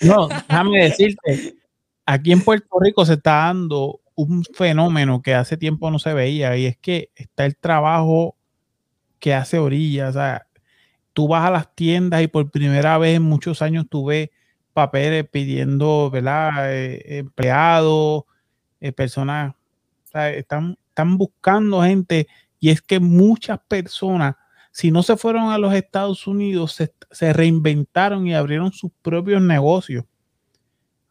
no, 0.00 0.28
déjame 0.28 0.84
decirte, 0.84 1.56
aquí 2.04 2.32
en 2.32 2.42
Puerto 2.42 2.78
Rico 2.78 3.06
se 3.06 3.14
está 3.14 3.32
dando 3.46 4.00
un 4.14 4.44
fenómeno 4.44 5.22
que 5.22 5.34
hace 5.34 5.56
tiempo 5.56 5.90
no 5.90 5.98
se 5.98 6.12
veía 6.12 6.56
y 6.56 6.66
es 6.66 6.76
que 6.76 7.10
está 7.14 7.46
el 7.46 7.56
trabajo 7.56 8.36
que 9.18 9.34
hace 9.34 9.58
orillas. 9.58 10.10
O 10.10 10.12
sea, 10.12 10.46
tú 11.14 11.28
vas 11.28 11.46
a 11.46 11.50
las 11.50 11.74
tiendas 11.74 12.22
y 12.22 12.26
por 12.26 12.50
primera 12.50 12.98
vez 12.98 13.16
en 13.16 13.22
muchos 13.22 13.62
años 13.62 13.86
tú 13.88 14.06
ves 14.06 14.28
papeles 14.74 15.26
pidiendo, 15.30 16.10
¿verdad? 16.10 16.74
Eh, 16.74 17.18
empleados, 17.18 18.24
eh, 18.80 18.92
personas, 18.92 19.54
están, 20.12 20.76
están 20.88 21.16
buscando 21.16 21.82
gente 21.82 22.28
y 22.60 22.70
es 22.70 22.82
que 22.82 23.00
muchas 23.00 23.58
personas, 23.66 24.36
si 24.74 24.90
no 24.90 25.04
se 25.04 25.16
fueron 25.16 25.52
a 25.52 25.58
los 25.58 25.72
Estados 25.72 26.26
Unidos, 26.26 26.82
se, 27.12 27.32
reinventaron 27.32 28.26
y 28.26 28.34
abrieron 28.34 28.72
sus 28.72 28.90
propios 29.02 29.40
negocios. 29.40 30.04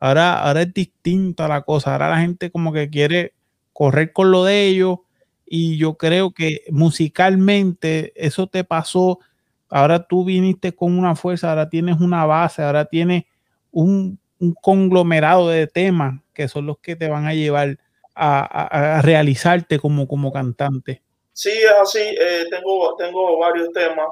Ahora, 0.01 0.43
ahora 0.43 0.63
es 0.63 0.73
distinta 0.73 1.47
la 1.47 1.61
cosa. 1.61 1.93
Ahora 1.93 2.09
la 2.09 2.19
gente 2.19 2.51
como 2.51 2.73
que 2.73 2.89
quiere 2.89 3.35
correr 3.71 4.11
con 4.11 4.31
lo 4.31 4.43
de 4.43 4.67
ellos 4.67 4.97
y 5.45 5.77
yo 5.77 5.95
creo 5.95 6.33
que 6.33 6.63
musicalmente 6.71 8.11
eso 8.17 8.47
te 8.47 8.65
pasó, 8.65 9.19
ahora 9.69 10.07
tú 10.07 10.25
viniste 10.25 10.73
con 10.73 10.99
una 10.99 11.15
fuerza, 11.15 11.51
ahora 11.51 11.69
tienes 11.69 12.01
una 12.01 12.25
base, 12.25 12.63
ahora 12.63 12.83
tienes 12.83 13.23
un, 13.71 14.19
un 14.39 14.53
conglomerado 14.61 15.47
de 15.47 15.67
temas 15.67 16.19
que 16.33 16.49
son 16.49 16.65
los 16.65 16.79
que 16.79 16.97
te 16.97 17.07
van 17.07 17.27
a 17.27 17.33
llevar 17.33 17.77
a, 18.13 18.97
a, 18.97 19.01
realizarte 19.01 19.79
como, 19.79 20.05
como 20.09 20.33
cantante. 20.33 21.02
Sí, 21.33 21.49
es 21.49 21.71
así, 21.71 21.99
eh, 21.99 22.47
tengo, 22.49 22.95
tengo 22.95 23.39
varios 23.39 23.71
temas 23.73 24.07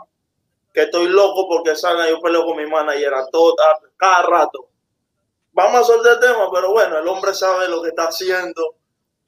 que 0.73 0.83
estoy 0.83 1.07
loco 1.07 1.47
porque 1.47 1.75
salgan, 1.75 2.09
yo 2.09 2.19
peleo 2.19 2.45
con 2.45 2.57
mi 2.57 2.65
manager 2.65 3.13
a 3.13 3.27
todo, 3.27 3.55
cada 3.97 4.23
rato. 4.23 4.67
Vamos 5.53 5.81
a 5.81 5.83
soltar 5.83 6.13
el 6.13 6.19
tema, 6.19 6.49
pero 6.51 6.71
bueno, 6.71 6.97
el 6.97 7.07
hombre 7.07 7.33
sabe 7.33 7.67
lo 7.67 7.81
que 7.81 7.89
está 7.89 8.05
haciendo 8.05 8.75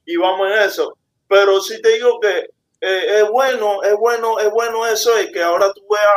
y 0.05 0.15
vamos 0.15 0.47
en 0.51 0.59
eso. 0.59 0.97
Pero 1.27 1.61
sí 1.61 1.81
te 1.81 1.89
digo 1.89 2.19
que 2.19 2.49
eh, 2.81 3.21
es 3.21 3.29
bueno, 3.29 3.83
es 3.83 3.95
bueno, 3.97 4.39
es 4.39 4.49
bueno 4.51 4.87
eso, 4.87 5.21
y 5.21 5.31
que 5.31 5.41
ahora 5.41 5.71
tú 5.73 5.81
veas 5.89 6.13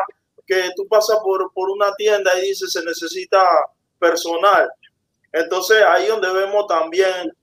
que 0.47 0.71
tú 0.76 0.87
pasas 0.88 1.18
por, 1.23 1.52
por 1.52 1.71
una 1.71 1.92
tienda 1.95 2.38
y 2.38 2.49
dices 2.49 2.73
se 2.73 2.85
necesita 2.85 3.45
personal. 3.99 4.71
Entonces 5.33 5.83
ahí 5.83 6.06
donde 6.06 6.33
vemos 6.33 6.66
también, 6.66 7.37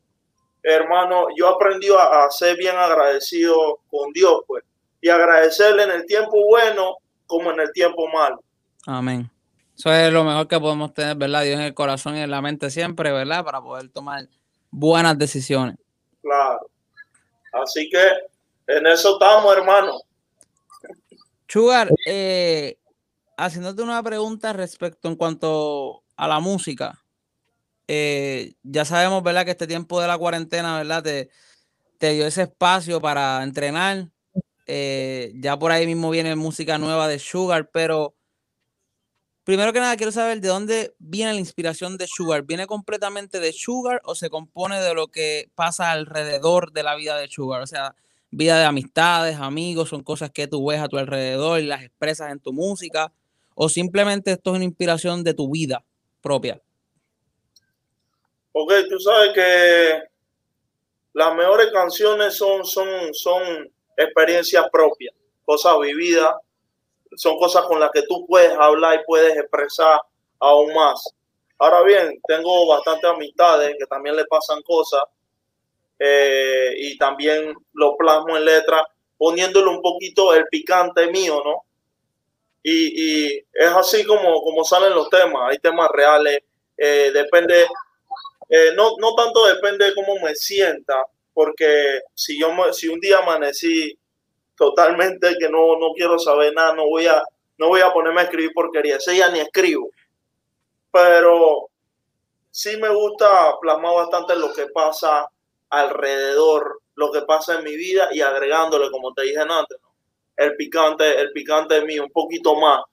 hermano, 0.63 1.27
yo 1.35 1.49
aprendí 1.49 1.89
a, 1.89 2.25
a, 2.25 2.31
ser 2.31 2.57
bien 2.57 2.75
agradecido 2.75 3.79
con 3.91 4.11
Dios, 4.13 4.41
pues, 4.47 4.63
y 5.01 5.09
agradecerle 5.09 5.83
en 5.83 5.91
el 5.91 6.05
tiempo 6.05 6.45
bueno 6.47 6.97
como 7.27 7.51
en 7.51 7.59
el 7.59 7.71
tiempo 7.73 8.07
malo. 8.07 8.41
Amén. 8.85 9.29
Eso 9.77 9.91
es 9.91 10.13
lo 10.13 10.23
mejor 10.23 10.47
que 10.47 10.59
podemos 10.59 10.93
tener, 10.93 11.17
¿verdad? 11.17 11.43
Dios 11.43 11.55
en 11.55 11.65
el 11.65 11.73
corazón 11.73 12.15
y 12.15 12.21
en 12.21 12.31
la 12.31 12.41
mente 12.41 12.69
siempre, 12.69 13.11
¿verdad? 13.11 13.43
Para 13.43 13.61
poder 13.61 13.89
tomar 13.89 14.27
buenas 14.69 15.17
decisiones. 15.17 15.77
Claro. 16.21 16.69
Así 17.51 17.89
que 17.89 18.01
en 18.67 18.87
eso 18.87 19.13
estamos, 19.13 19.55
hermano. 19.55 19.99
Chugar, 21.47 21.89
eh, 22.07 22.77
haciéndote 23.37 23.81
una 23.81 24.01
pregunta 24.01 24.53
respecto 24.53 25.07
en 25.07 25.15
cuanto 25.15 26.03
a 26.15 26.27
la 26.27 26.39
música. 26.39 27.02
Eh, 27.87 28.53
ya 28.63 28.85
sabemos, 28.85 29.23
¿verdad? 29.23 29.45
Que 29.45 29.51
este 29.51 29.67
tiempo 29.67 30.01
de 30.01 30.07
la 30.07 30.17
cuarentena, 30.17 30.77
¿verdad? 30.77 31.03
Te, 31.03 31.29
te 31.97 32.13
dio 32.13 32.27
ese 32.27 32.43
espacio 32.43 33.01
para 33.01 33.43
entrenar. 33.43 34.09
Eh, 34.67 35.33
ya 35.35 35.59
por 35.59 35.71
ahí 35.71 35.85
mismo 35.85 36.09
viene 36.09 36.35
música 36.35 36.77
nueva 36.77 37.07
de 37.07 37.19
Sugar, 37.19 37.69
pero 37.71 38.15
Primero 39.43 39.73
que 39.73 39.81
nada, 39.81 39.97
quiero 39.97 40.13
saber 40.13 40.39
de 40.39 40.47
dónde 40.47 40.95
viene 40.99 41.33
la 41.33 41.39
inspiración 41.39 41.97
de 41.97 42.07
Sugar. 42.07 42.43
¿Viene 42.43 42.65
completamente 42.65 43.41
de 43.41 43.51
Sugar 43.51 44.01
o 44.05 44.15
se 44.15 44.29
compone 44.29 44.79
de 44.79 44.93
lo 44.93 45.07
que 45.07 45.49
pasa 45.53 45.91
alrededor 45.91 46.71
de 46.71 46.83
la 46.83 46.95
vida 46.95 47.17
de 47.17 47.27
Sugar? 47.27 47.61
O 47.61 47.67
sea, 47.67 47.93
vida 48.31 48.57
de 48.57 48.63
amistades, 48.63 49.37
amigos, 49.37 49.89
son 49.89 50.01
cosas 50.01 50.31
que 50.31 50.47
tú 50.47 50.65
ves 50.67 50.79
a 50.79 50.87
tu 50.87 50.97
alrededor 50.97 51.59
y 51.59 51.65
las 51.65 51.83
expresas 51.83 52.31
en 52.31 52.39
tu 52.39 52.53
música. 52.53 53.11
o 53.55 53.69
simplemente 53.69 54.31
esto 54.31 54.51
es 54.51 54.55
una 54.55 54.65
inspiración 54.65 55.23
de 55.23 55.33
tu 55.33 55.51
vida 55.51 55.85
propia? 56.21 56.61
Ok, 58.53 58.71
tú 58.87 58.99
sabes 58.99 59.31
que 59.33 60.03
las 61.13 61.35
mejores 61.35 61.71
canciones 61.71 62.35
son, 62.35 62.63
son, 62.63 62.87
son 63.13 63.71
experiencias 63.97 64.65
propias, 64.71 65.13
cosas 65.43 65.79
vividas, 65.79 66.35
son 67.15 67.37
cosas 67.37 67.63
con 67.65 67.79
las 67.79 67.89
que 67.91 68.03
tú 68.03 68.25
puedes 68.27 68.51
hablar 68.51 68.99
y 68.99 69.05
puedes 69.05 69.35
expresar 69.37 69.99
aún 70.39 70.71
más. 70.73 71.03
Ahora 71.57 71.81
bien, 71.81 72.19
tengo 72.27 72.67
bastantes 72.67 73.09
amistades 73.09 73.75
que 73.79 73.85
también 73.87 74.15
le 74.15 74.25
pasan 74.25 74.61
cosas 74.61 75.01
eh, 75.97 76.73
y 76.77 76.97
también 76.97 77.53
lo 77.73 77.95
plasmo 77.97 78.37
en 78.37 78.45
letra, 78.45 78.85
poniéndole 79.17 79.67
un 79.69 79.81
poquito 79.81 80.33
el 80.33 80.45
picante 80.47 81.07
mío, 81.11 81.41
¿no? 81.43 81.63
Y, 82.61 83.31
y 83.31 83.37
es 83.53 83.69
así 83.69 84.05
como, 84.05 84.41
como 84.43 84.63
salen 84.63 84.93
los 84.93 85.09
temas, 85.09 85.51
hay 85.51 85.57
temas 85.57 85.89
reales, 85.91 86.39
eh, 86.77 87.11
depende, 87.13 87.67
eh, 88.55 88.71
no, 88.75 88.91
no 88.99 89.15
tanto 89.15 89.47
depende 89.47 89.85
de 89.85 89.95
cómo 89.95 90.13
me 90.23 90.35
sienta, 90.35 90.93
porque 91.33 92.01
si 92.13 92.39
yo 92.39 92.51
si 92.71 92.87
un 92.87 92.99
día 92.99 93.17
amanecí 93.17 93.97
totalmente 94.55 95.35
que 95.39 95.49
no, 95.49 95.79
no 95.79 95.91
quiero 95.95 96.19
saber 96.19 96.53
nada, 96.53 96.75
no 96.75 96.85
voy 96.85 97.07
a, 97.07 97.23
no 97.57 97.69
voy 97.69 97.81
a 97.81 97.91
ponerme 97.91 98.21
a 98.21 98.25
escribir 98.25 98.51
porquería, 98.53 98.97
ese 98.97 99.17
ya 99.17 99.31
ni 99.31 99.39
escribo. 99.39 99.89
Pero 100.91 101.69
sí 102.51 102.77
me 102.77 102.89
gusta 102.89 103.55
plasmar 103.59 103.95
bastante 103.95 104.35
lo 104.35 104.53
que 104.53 104.67
pasa 104.67 105.25
alrededor, 105.71 106.79
lo 106.93 107.11
que 107.11 107.21
pasa 107.21 107.57
en 107.57 107.63
mi 107.63 107.75
vida 107.75 108.09
y 108.11 108.21
agregándole, 108.21 108.91
como 108.91 109.15
te 109.15 109.23
dije 109.23 109.39
antes, 109.39 109.79
el 110.37 110.55
picante, 110.57 111.19
el 111.19 111.31
picante 111.31 111.73
de 111.73 111.85
mí, 111.87 111.97
un 111.97 112.11
poquito 112.11 112.53
más. 112.55 112.83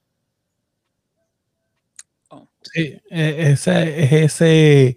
Sí, 2.62 2.98
e, 3.10 3.52
ese, 3.52 4.24
ese, 4.24 4.96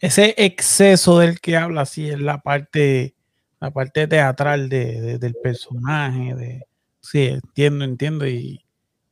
ese 0.00 0.34
exceso 0.38 1.18
del 1.18 1.40
que 1.40 1.56
habla, 1.56 1.86
sí, 1.86 2.08
es 2.08 2.20
la 2.20 2.38
parte 2.38 3.16
la 3.60 3.70
parte 3.70 4.06
teatral 4.06 4.68
de, 4.68 5.18
del 5.18 5.34
personaje. 5.34 6.34
De, 6.34 6.66
sí, 7.00 7.26
entiendo, 7.26 7.84
entiendo 7.84 8.26
y 8.26 8.64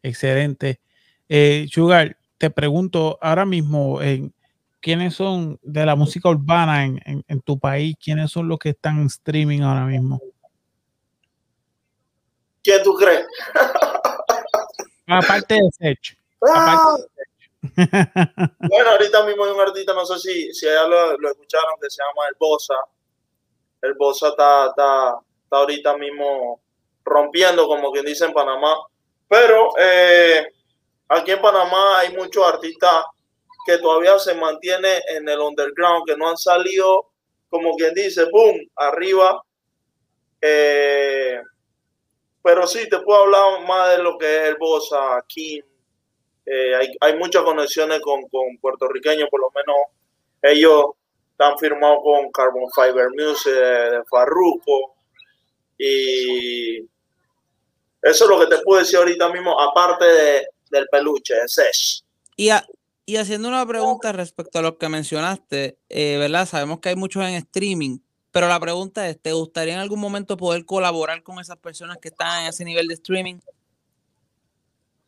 excelente. 0.03 0.81
Eh, 1.29 1.67
Sugar, 1.71 2.17
te 2.39 2.51
pregunto 2.51 3.19
ahora 3.21 3.45
mismo, 3.45 4.03
en, 4.03 4.35
¿quiénes 4.81 5.15
son 5.15 5.59
de 5.63 5.87
la 5.87 5.97
música 5.97 6.29
urbana 6.29 6.85
en, 6.85 7.25
en, 7.27 7.41
tu 7.41 7.59
país? 7.59 7.97
¿Quiénes 8.03 8.31
son 8.31 8.49
los 8.49 8.59
que 8.59 8.71
están 8.71 9.01
en 9.01 9.07
streaming 9.07 9.61
ahora 9.61 9.87
mismo? 9.87 10.21
¿Quién 12.63 12.83
tú 12.83 12.95
crees? 12.95 13.27
Aparte 15.07 15.55
de 15.55 15.71
Sech. 15.79 16.19
Ah. 16.47 16.99
bueno, 18.69 18.91
ahorita 18.91 19.25
mismo 19.25 19.45
hay 19.45 19.51
un 19.53 19.61
artista, 19.61 19.95
no 19.95 20.05
sé 20.05 20.19
si, 20.19 20.53
si 20.53 20.67
ya 20.67 20.87
lo, 20.87 21.13
escucharon, 21.13 21.81
que 21.81 21.91
se 21.91 22.03
llama 22.03 22.29
El 22.29 22.37
Bosa 22.39 22.75
el 23.85 23.95
Bosa 23.95 24.29
está, 24.29 24.69
está, 24.69 25.19
ahorita 25.51 25.97
mismo 25.99 26.63
rompiendo, 27.05 27.67
como 27.67 27.93
quien 27.93 28.05
dice 28.05 28.25
en 28.25 28.33
Panamá. 28.33 28.77
Pero 29.29 29.73
eh, 29.79 30.47
aquí 31.09 31.33
en 31.33 31.41
Panamá 31.41 32.01
hay 32.01 32.17
muchos 32.17 32.45
artistas 32.47 33.05
que 33.67 33.79
todavía 33.79 34.19
se 34.19 34.35
mantienen 34.35 35.01
en 35.09 35.29
el 35.29 35.39
underground, 35.39 36.05
que 36.07 36.17
no 36.17 36.29
han 36.29 36.37
salido, 36.37 37.11
como 37.51 37.77
quien 37.77 37.93
dice, 37.95 38.25
boom, 38.31 38.57
arriba. 38.77 39.43
Eh, 40.41 41.41
pero 42.43 42.67
sí, 42.67 42.89
te 42.89 43.01
puedo 43.01 43.25
hablar 43.25 43.67
más 43.67 43.97
de 43.97 44.03
lo 44.03 44.17
que 44.17 44.37
es 44.37 44.43
el 44.49 44.57
Bosa, 44.57 45.17
aquí. 45.19 45.63
Eh, 46.47 46.75
hay, 46.75 46.89
hay, 47.01 47.17
muchas 47.17 47.43
conexiones 47.43 48.01
con, 48.01 48.29
con 48.29 48.59
puertorriqueños, 48.59 49.29
por 49.31 49.41
lo 49.41 49.51
menos 49.51 49.77
ellos 50.43 50.91
están 51.35 51.59
firmados 51.59 51.99
con 52.03 52.31
Carbon 52.31 52.71
Fiber 52.75 53.09
Music 53.11 53.53
de, 53.53 54.05
Farruko. 54.09 54.95
Y 55.79 56.81
eso 58.03 58.25
es 58.25 58.29
lo 58.29 58.39
que 58.39 58.47
te 58.47 58.63
puedo 58.63 58.81
decir 58.81 58.99
ahorita 58.99 59.31
mismo, 59.31 59.59
aparte 59.61 60.05
de, 60.05 60.47
del 60.71 60.87
peluche, 60.91 61.35
de 61.35 61.49
Sesh. 61.49 62.05
Y, 62.37 62.51
y 63.07 63.17
haciendo 63.17 63.49
una 63.49 63.67
pregunta 63.67 64.13
respecto 64.13 64.59
a 64.59 64.63
lo 64.63 64.79
que 64.79 64.89
mencionaste, 64.89 65.79
eh, 65.89 66.17
¿verdad? 66.19 66.47
Sabemos 66.47 66.81
que 66.81 66.91
hay 66.91 66.97
muchos 66.97 67.25
en 67.25 67.35
streaming, 67.35 67.99
pero 68.31 68.47
la 68.47 68.61
pregunta 68.61 69.09
es, 69.09 69.21
¿te 69.21 69.33
gustaría 69.33 69.75
en 69.75 69.81
algún 69.81 70.01
momento 70.01 70.37
poder 70.37 70.65
colaborar 70.65 71.23
con 71.23 71.41
esas 71.41 71.57
personas 71.57 71.99
que 71.99 72.09
están 72.09 72.43
en 72.43 72.49
ese 72.49 72.65
nivel 72.65 72.87
de 72.87 72.95
streaming? 72.95 73.41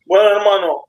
Bueno, 0.05 0.29
hermano, 0.29 0.85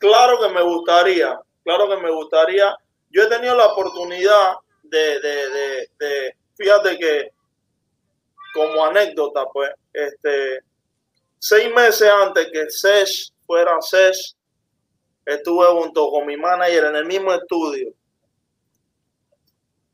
claro 0.00 0.40
que 0.40 0.48
me 0.48 0.62
gustaría, 0.62 1.40
claro 1.62 1.88
que 1.88 1.96
me 1.98 2.10
gustaría 2.10 2.76
yo 3.10 3.24
he 3.24 3.28
tenido 3.28 3.56
la 3.56 3.66
oportunidad 3.66 4.54
de, 4.84 5.20
de, 5.20 5.88
de, 5.98 6.36
fíjate 6.54 6.96
que 6.98 7.32
como 8.54 8.84
anécdota, 8.84 9.44
pues, 9.52 9.70
este, 9.92 10.60
seis 11.38 11.72
meses 11.74 12.08
antes 12.08 12.50
que 12.52 12.70
Sesh 12.70 13.32
fuera 13.46 13.80
Sesh, 13.80 14.34
estuve 15.26 15.66
junto 15.66 16.10
con 16.10 16.26
mi 16.26 16.36
manager 16.36 16.86
en 16.86 16.96
el 16.96 17.04
mismo 17.04 17.32
estudio. 17.32 17.92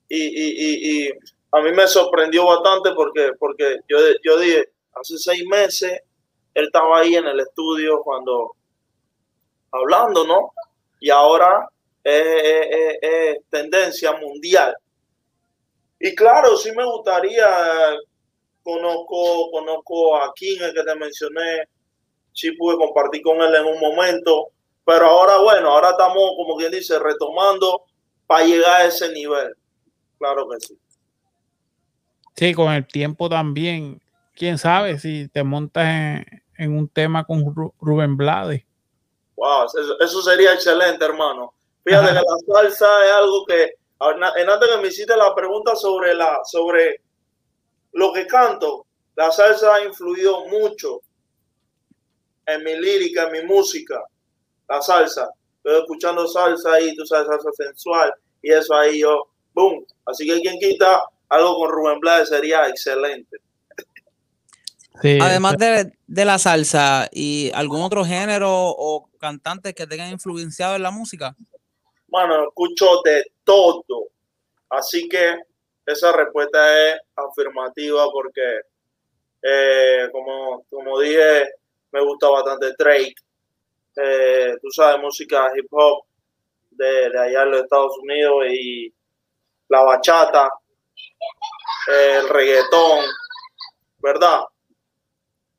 Y, 0.08 0.24
y, 0.24 0.54
y, 0.56 1.06
y 1.08 1.12
a 1.52 1.60
mí 1.60 1.72
me 1.72 1.86
sorprendió 1.86 2.46
bastante 2.46 2.92
porque, 2.92 3.32
porque 3.38 3.80
yo, 3.88 3.98
yo 4.22 4.38
dije, 4.38 4.70
hace 4.94 5.18
seis 5.18 5.44
meses 5.46 6.00
él 6.54 6.66
estaba 6.66 7.00
ahí 7.00 7.16
en 7.16 7.26
el 7.26 7.40
estudio 7.40 8.00
cuando 8.02 8.52
hablando, 9.76 10.26
¿no? 10.26 10.52
Y 11.00 11.10
ahora 11.10 11.68
es, 12.02 13.38
tendencia 13.50 14.12
mundial. 14.12 14.74
Y 15.98 16.14
claro, 16.14 16.56
sí 16.56 16.72
me 16.72 16.84
gustaría, 16.84 17.46
conozco, 18.62 19.50
conozco 19.50 20.16
a 20.16 20.32
King, 20.34 20.58
el 20.60 20.74
que 20.74 20.82
te 20.82 20.94
mencioné, 20.94 21.68
sí 22.32 22.52
pude 22.52 22.76
compartir 22.76 23.22
con 23.22 23.40
él 23.40 23.54
en 23.54 23.64
un 23.64 23.80
momento, 23.80 24.48
pero 24.84 25.06
ahora 25.06 25.38
bueno, 25.38 25.70
ahora 25.70 25.90
estamos, 25.90 26.32
como 26.36 26.56
quien 26.56 26.70
dice, 26.70 26.98
retomando 26.98 27.84
para 28.26 28.44
llegar 28.44 28.82
a 28.82 28.84
ese 28.86 29.10
nivel. 29.12 29.54
Claro 30.18 30.48
que 30.48 30.60
sí. 30.60 30.78
Sí, 32.36 32.52
con 32.52 32.70
el 32.72 32.86
tiempo 32.86 33.30
también, 33.30 34.02
quién 34.34 34.58
sabe 34.58 34.98
si 34.98 35.28
te 35.28 35.42
montas 35.42 36.24
en, 36.58 36.76
un 36.76 36.88
tema 36.88 37.24
con 37.24 37.54
Rubén 37.80 38.16
Blades. 38.18 38.64
Wow, 39.36 39.66
eso 40.00 40.22
sería 40.22 40.54
excelente, 40.54 41.04
hermano. 41.04 41.54
Fíjate 41.84 42.08
que 42.08 42.14
la 42.14 42.54
salsa 42.54 43.04
es 43.04 43.12
algo 43.12 43.46
que, 43.46 43.74
en 44.36 44.50
antes 44.50 44.68
que 44.68 44.76
me 44.78 44.88
hiciste 44.88 45.16
la 45.16 45.34
pregunta 45.34 45.76
sobre, 45.76 46.14
la, 46.14 46.40
sobre 46.44 47.02
lo 47.92 48.12
que 48.12 48.26
canto, 48.26 48.86
la 49.14 49.30
salsa 49.30 49.74
ha 49.74 49.84
influido 49.84 50.46
mucho 50.46 51.00
en 52.46 52.64
mi 52.64 52.76
lírica, 52.76 53.24
en 53.24 53.32
mi 53.32 53.42
música, 53.42 54.02
la 54.68 54.80
salsa. 54.82 55.30
Estoy 55.56 55.80
escuchando 55.80 56.26
salsa 56.26 56.74
ahí, 56.74 56.94
tú 56.96 57.04
sabes, 57.06 57.26
salsa 57.28 57.50
sensual, 57.52 58.12
y 58.42 58.52
eso 58.52 58.74
ahí 58.74 59.00
yo, 59.00 59.28
boom. 59.52 59.84
Así 60.06 60.26
que 60.26 60.40
quien 60.40 60.58
quita 60.58 61.04
algo 61.28 61.56
con 61.56 61.70
Rubén 61.70 62.00
Blades 62.00 62.28
sería 62.28 62.68
excelente. 62.68 63.38
Además 65.02 65.56
de, 65.58 65.92
de, 66.06 66.24
la 66.24 66.38
salsa 66.38 67.08
y 67.12 67.50
algún 67.54 67.82
otro 67.82 68.04
género 68.04 68.50
o 68.50 69.08
cantantes 69.18 69.74
que 69.74 69.86
tengan 69.86 70.10
influenciado 70.10 70.76
en 70.76 70.82
la 70.82 70.90
música. 70.90 71.36
Bueno, 72.08 72.48
escucho 72.48 73.02
de 73.04 73.24
todo. 73.44 74.08
Así 74.70 75.08
que 75.08 75.36
esa 75.84 76.12
respuesta 76.12 76.88
es 76.88 77.00
afirmativa 77.14 78.10
porque, 78.10 78.60
eh, 79.42 80.08
como, 80.10 80.64
como 80.70 80.98
dije, 81.00 81.50
me 81.92 82.02
gusta 82.02 82.28
bastante 82.28 82.72
Drake. 82.78 83.14
Eh, 83.96 84.56
tú 84.60 84.70
sabes, 84.70 85.00
música 85.00 85.50
hip 85.56 85.66
hop 85.70 86.04
de, 86.70 87.10
de, 87.10 87.18
allá 87.18 87.42
en 87.42 87.50
los 87.50 87.60
Estados 87.62 87.96
Unidos 87.98 88.44
y 88.50 88.92
la 89.68 89.82
bachata, 89.82 90.50
el 91.88 92.28
reggaetón, 92.28 93.04
¿verdad? 93.98 94.40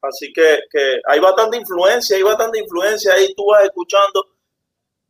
Así 0.01 0.31
que, 0.33 0.59
que 0.71 0.99
hay 1.05 1.19
bastante 1.19 1.57
influencia, 1.57 2.17
hay 2.17 2.23
bastante 2.23 2.59
influencia 2.59 3.13
ahí, 3.13 3.33
tú 3.35 3.45
vas 3.47 3.63
escuchando 3.63 4.25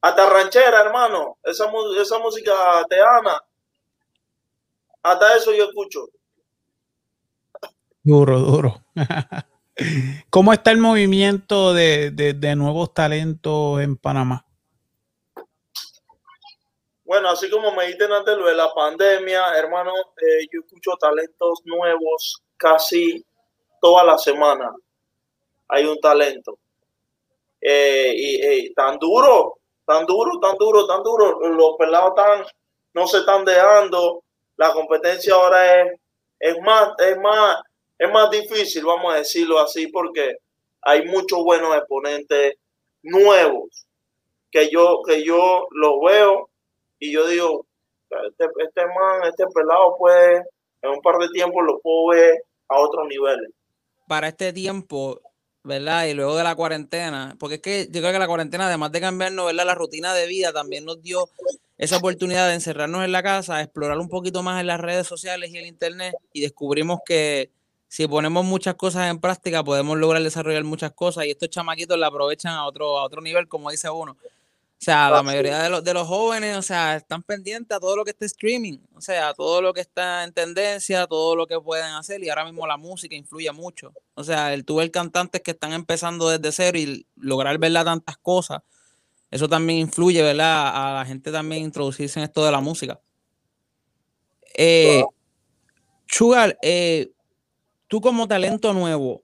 hasta 0.02 0.30
ranchera, 0.30 0.82
hermano. 0.82 1.38
Esa, 1.43 1.71
esa 2.02 2.19
música 2.19 2.54
teana. 2.89 3.41
Hasta 5.04 5.38
eso 5.38 5.54
yo 5.54 5.65
escucho. 5.65 6.08
Duro, 8.04 8.39
duro. 8.39 8.86
¿Cómo 10.30 10.54
está 10.54 10.71
el 10.71 10.78
movimiento 10.78 11.73
de, 11.73 12.12
de, 12.12 12.56
nuevos 12.56 12.93
talentos 12.93 13.80
en 13.82 13.95
Panamá? 13.95 14.45
Bueno, 17.04 17.30
así 17.30 17.50
como 17.50 17.71
me 17.73 17.84
dijiste 17.84 18.06
antes 18.06 18.38
lo 18.38 18.47
de 18.47 18.56
la 18.56 18.73
pandemia, 18.73 19.54
hermano, 19.56 19.91
eh, 19.93 20.47
yo 20.52 20.62
escucho 20.62 20.91
talentos 21.00 21.62
nuevos 21.63 22.41
casi 22.58 23.23
toda 23.81 24.03
la 24.03 24.17
semana. 24.17 24.71
Hay 25.69 25.85
un 25.85 25.99
talento. 25.99 26.57
eh, 27.61 28.13
y, 28.15 28.73
tan 28.73 28.97
duro, 28.99 29.59
tan 29.85 30.05
duro, 30.05 30.39
tan 30.39 30.57
duro, 30.57 30.85
tan 30.87 31.03
duro. 31.03 31.39
Los 31.49 31.75
pelados 31.77 32.11
están, 32.15 32.45
no 32.93 33.07
se 33.07 33.19
están 33.19 33.45
dejando. 33.45 34.23
La 34.57 34.71
competencia 34.73 35.33
ahora 35.35 35.81
es, 35.83 35.99
es 36.39 36.55
más, 36.61 36.89
es 36.99 37.17
más, 37.19 37.57
es 37.97 38.11
más 38.11 38.29
difícil, 38.31 38.85
vamos 38.85 39.13
a 39.13 39.17
decirlo 39.17 39.59
así, 39.59 39.87
porque 39.87 40.37
hay 40.81 41.05
muchos 41.05 41.43
buenos 41.43 41.75
exponentes 41.75 42.55
nuevos 43.03 43.85
que 44.51 44.69
yo, 44.69 45.01
que 45.05 45.23
yo 45.23 45.67
los 45.71 45.93
veo 46.05 46.49
y 46.99 47.11
yo 47.13 47.27
digo, 47.27 47.65
este, 48.29 48.45
este 48.63 48.85
man, 48.85 49.23
este 49.25 49.45
pelado, 49.53 49.95
pues 49.97 50.41
en 50.81 50.89
un 50.91 51.01
par 51.01 51.17
de 51.17 51.29
tiempo 51.29 51.61
lo 51.61 51.79
puedo 51.79 52.07
ver 52.09 52.43
a 52.69 52.79
otros 52.79 53.07
niveles. 53.07 53.51
Para 54.08 54.30
este 54.30 54.54
tiempo, 54.54 55.22
¿verdad? 55.63 56.06
Y 56.06 56.13
luego 56.13 56.36
de 56.36 56.43
la 56.43 56.56
cuarentena, 56.56 57.36
porque 57.39 57.56
es 57.56 57.62
que 57.62 57.88
yo 57.91 58.02
creo 58.02 58.13
que 58.13 58.20
la 58.20 58.28
cuarentena, 58.28 58.67
además 58.67 58.91
de 58.91 59.02
cambiarnos, 59.02 59.46
¿verdad? 59.48 59.65
La 59.65 59.76
rutina 59.76 60.13
de 60.13 60.26
vida 60.28 60.54
también 60.54 60.86
nos 60.86 61.02
dio 61.02 61.30
esa 61.78 61.98
oportunidad 61.98 62.48
de 62.48 62.56
encerrarnos 62.56 63.06
en 63.06 63.12
la 63.12 63.22
casa, 63.22 63.62
explorar 63.62 64.00
un 64.00 64.10
poquito 64.10 64.41
más 64.41 64.60
en 64.62 64.67
las 64.67 64.80
redes 64.80 65.06
sociales 65.06 65.52
y 65.52 65.58
el 65.58 65.67
internet 65.67 66.15
y 66.34 66.41
descubrimos 66.41 67.00
que 67.06 67.52
si 67.88 68.08
ponemos 68.08 68.43
muchas 68.43 68.76
cosas 68.76 69.10
en 69.10 69.20
práctica 69.20 69.63
podemos 69.63 69.98
lograr 69.98 70.24
desarrollar 70.24 70.63
muchas 70.63 70.91
cosas 70.91 71.26
y 71.26 71.32
estos 71.32 71.50
chamaquitos 71.50 71.98
la 71.98 72.08
aprovechan 72.08 72.54
a 72.54 72.65
otro, 72.65 72.98
a 72.98 73.04
otro 73.04 73.22
nivel, 73.22 73.48
como 73.48 73.70
dice 73.70 73.89
uno. 73.89 74.17
O 74.79 74.83
sea, 74.87 75.09
la 75.09 75.23
mayoría 75.23 75.63
de 75.63 75.69
los, 75.69 75.83
de 75.83 75.93
los 75.93 76.07
jóvenes, 76.07 76.55
o 76.55 76.61
sea, 76.61 76.95
están 76.95 77.23
pendientes 77.23 77.75
a 77.75 77.79
todo 77.79 77.95
lo 77.95 78.05
que 78.05 78.11
está 78.11 78.25
streaming, 78.25 78.77
o 78.93 79.01
sea, 79.01 79.29
a 79.29 79.33
todo 79.33 79.59
lo 79.59 79.73
que 79.73 79.81
está 79.81 80.23
en 80.23 80.33
tendencia, 80.33 81.07
todo 81.07 81.35
lo 81.35 81.47
que 81.47 81.59
pueden 81.59 81.93
hacer 81.93 82.23
y 82.23 82.29
ahora 82.29 82.45
mismo 82.45 82.67
la 82.67 82.77
música 82.77 83.15
influye 83.15 83.51
mucho. 83.51 83.91
O 84.13 84.23
sea, 84.23 84.53
el 84.53 84.65
tú 84.65 84.79
el 84.79 84.91
cantantes 84.91 85.41
que 85.41 85.51
están 85.51 85.73
empezando 85.73 86.29
desde 86.29 86.51
cero 86.51 86.77
y 86.77 87.07
lograr 87.15 87.57
verla 87.57 87.83
tantas 87.83 88.17
cosas, 88.17 88.61
eso 89.31 89.49
también 89.49 89.79
influye, 89.79 90.21
¿verdad? 90.21 90.71
A 90.73 90.93
la 90.99 91.05
gente 91.05 91.31
también 91.31 91.63
introducirse 91.63 92.19
en 92.19 92.25
esto 92.25 92.45
de 92.45 92.51
la 92.51 92.61
música. 92.61 93.01
Eh, 94.55 95.03
Sugar, 96.05 96.57
eh, 96.61 97.11
tú 97.87 97.99
como 97.99 98.27
talento 98.27 98.73
nuevo, 98.73 99.23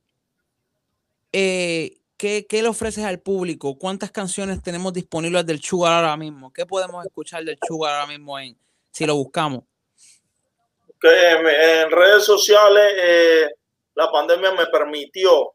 eh, 1.32 1.98
¿qué, 2.48 2.62
le 2.62 2.68
ofreces 2.68 3.04
al 3.04 3.20
público? 3.20 3.78
¿Cuántas 3.78 4.12
canciones 4.12 4.64
tenemos 4.64 4.94
disponibles 4.94 5.46
del 5.46 5.62
Sugar 5.62 5.94
ahora 5.94 6.16
mismo? 6.16 6.54
¿Qué 6.54 6.66
podemos 6.66 7.06
escuchar 7.06 7.44
del 7.44 7.58
Sugar 7.68 7.94
ahora 7.94 8.08
mismo 8.08 8.40
en, 8.40 8.58
si 8.92 9.06
lo 9.06 9.16
buscamos? 9.16 9.64
en 11.06 11.92
redes 11.92 12.24
sociales 12.24 12.94
eh, 12.98 13.50
la 13.96 14.10
pandemia 14.10 14.54
me 14.54 14.68
permitió 14.68 15.52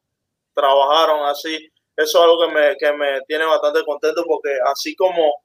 trabajaron 0.52 1.24
así. 1.24 1.56
Eso 1.96 2.18
es 2.18 2.24
algo 2.24 2.46
que 2.46 2.52
me, 2.52 2.76
que 2.76 2.92
me 2.92 3.22
tiene 3.22 3.46
bastante 3.46 3.82
contento 3.84 4.24
porque 4.26 4.58
así 4.70 4.94
como, 4.94 5.42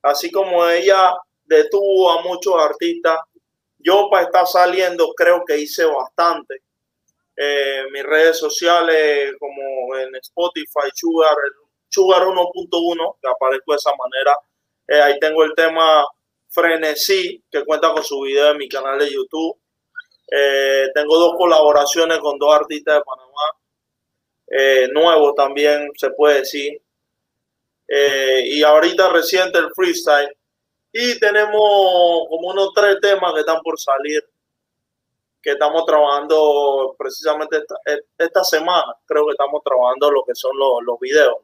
así 0.00 0.30
como 0.30 0.66
ella 0.66 1.12
detuvo 1.44 2.12
a 2.12 2.22
muchos 2.22 2.54
artistas, 2.58 3.18
yo 3.78 4.08
para 4.10 4.24
estar 4.24 4.46
saliendo 4.46 5.12
creo 5.14 5.44
que 5.46 5.58
hice 5.58 5.84
bastante 5.84 6.62
eh, 7.36 7.84
mis 7.90 8.02
redes 8.02 8.38
sociales 8.38 9.34
como 9.38 9.96
en 9.96 10.14
Spotify, 10.16 10.90
Sugar, 10.94 11.34
Sugar 11.88 12.22
1.1, 12.22 13.16
que 13.20 13.28
aparezco 13.28 13.72
de 13.72 13.76
esa 13.76 13.90
manera. 13.96 14.36
Eh, 14.86 15.00
ahí 15.00 15.18
tengo 15.18 15.42
el 15.44 15.54
tema 15.54 16.04
Frenesí, 16.48 17.42
que 17.50 17.64
cuenta 17.64 17.92
con 17.92 18.02
su 18.04 18.20
video 18.20 18.50
en 18.50 18.58
mi 18.58 18.68
canal 18.68 18.98
de 18.98 19.10
YouTube. 19.10 19.58
Eh, 20.30 20.88
tengo 20.94 21.16
dos 21.18 21.34
colaboraciones 21.36 22.18
con 22.18 22.38
dos 22.38 22.54
artistas 22.54 22.96
de 22.96 23.04
Panamá, 23.04 23.32
nuevos 24.92 25.34
también 25.34 25.90
se 25.96 26.10
puede 26.10 26.40
decir. 26.40 26.80
y 27.88 28.62
ahorita 28.62 29.10
reciente 29.10 29.58
el 29.58 29.70
freestyle. 29.74 30.36
Y 30.92 31.18
tenemos 31.18 32.26
como 32.28 32.48
unos 32.48 32.72
tres 32.74 32.98
temas 33.00 33.32
que 33.34 33.40
están 33.40 33.60
por 33.62 33.78
salir 33.78 34.22
que 35.42 35.50
estamos 35.50 35.84
trabajando 35.84 36.94
precisamente 36.96 37.58
esta, 38.16 38.44
semana. 38.44 38.94
Creo 39.04 39.26
que 39.26 39.32
estamos 39.32 39.60
trabajando 39.64 40.10
lo 40.10 40.24
que 40.24 40.34
son 40.34 40.56
los, 40.56 40.82
los 40.84 41.00
videos. 41.00 41.36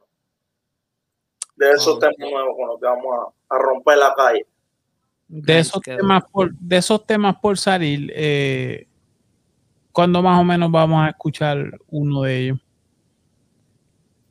De 1.56 1.72
esos 1.72 1.98
temas 1.98 2.16
nuevos 2.18 2.56
con 2.56 2.68
los 2.68 2.80
que 2.80 2.86
vamos 2.86 3.34
a, 3.48 3.58
romper 3.58 3.98
la 3.98 4.14
calle. 4.14 4.46
De 5.26 5.58
esos, 5.58 5.82
temas 5.82 6.22
por, 6.30 6.52
de 6.54 6.76
esos 6.76 7.04
temas 7.04 7.36
por 7.42 7.58
salir, 7.58 8.12
eh, 8.14 8.86
¿cuándo 9.90 10.22
más 10.22 10.40
o 10.40 10.44
menos 10.44 10.70
vamos 10.70 11.04
a 11.04 11.10
escuchar 11.10 11.58
uno 11.88 12.22
de 12.22 12.38
ellos? 12.38 12.58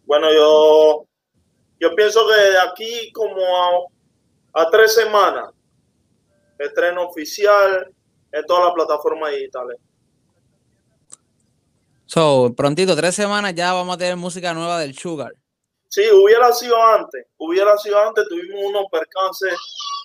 Bueno, 0.05 0.31
yo, 0.33 1.05
yo 1.79 1.93
pienso 1.93 2.25
que 2.25 2.51
de 2.51 2.59
aquí 2.59 3.11
como 3.11 3.41
a, 4.53 4.61
a 4.61 4.69
tres 4.71 4.95
semanas, 4.95 5.51
estreno 6.57 7.03
oficial, 7.03 7.93
en 8.31 8.45
todas 8.45 8.65
las 8.65 8.73
plataformas 8.73 9.31
digitales. 9.31 9.77
So, 12.05 12.53
prontito, 12.55 12.95
tres 12.95 13.15
semanas 13.15 13.53
ya 13.53 13.73
vamos 13.73 13.95
a 13.95 13.97
tener 13.97 14.15
música 14.15 14.53
nueva 14.53 14.79
del 14.79 14.97
Sugar. 14.97 15.33
Sí, 15.89 16.03
hubiera 16.11 16.51
sido 16.53 16.81
antes, 16.81 17.27
hubiera 17.37 17.77
sido 17.77 17.99
antes, 17.99 18.27
tuvimos 18.27 18.63
unos 18.65 18.85
percances 18.91 19.53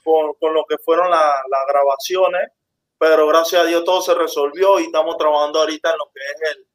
con, 0.04 0.32
con 0.34 0.54
lo 0.54 0.64
que 0.68 0.78
fueron 0.78 1.10
las 1.10 1.66
grabaciones, 1.68 2.50
pero 2.98 3.26
gracias 3.26 3.62
a 3.62 3.64
Dios 3.64 3.84
todo 3.84 4.00
se 4.00 4.14
resolvió 4.14 4.78
y 4.78 4.84
estamos 4.84 5.16
trabajando 5.16 5.60
ahorita 5.60 5.90
en 5.90 5.98
lo 5.98 6.10
que 6.12 6.20
es 6.20 6.56
el, 6.56 6.66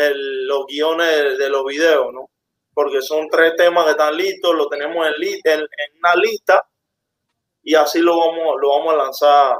el 0.00 0.46
los 0.46 0.66
guiones 0.66 1.38
de, 1.38 1.48
los 1.48 1.64
videos, 1.64 2.12
¿no? 2.12 2.30
Porque 2.72 3.02
son 3.02 3.28
tres 3.28 3.54
temas 3.56 3.84
que 3.84 3.92
están 3.92 4.16
listos, 4.16 4.54
lo 4.54 4.68
tenemos 4.68 5.06
en, 5.06 5.14
en, 5.22 5.60
en 5.60 5.98
una 5.98 6.14
lista 6.16 6.64
y 7.62 7.74
así 7.74 8.00
lo 8.00 8.18
vamos, 8.18 8.56
lo 8.60 8.68
vamos 8.70 8.94
a 8.94 8.96
lanzar 8.96 9.56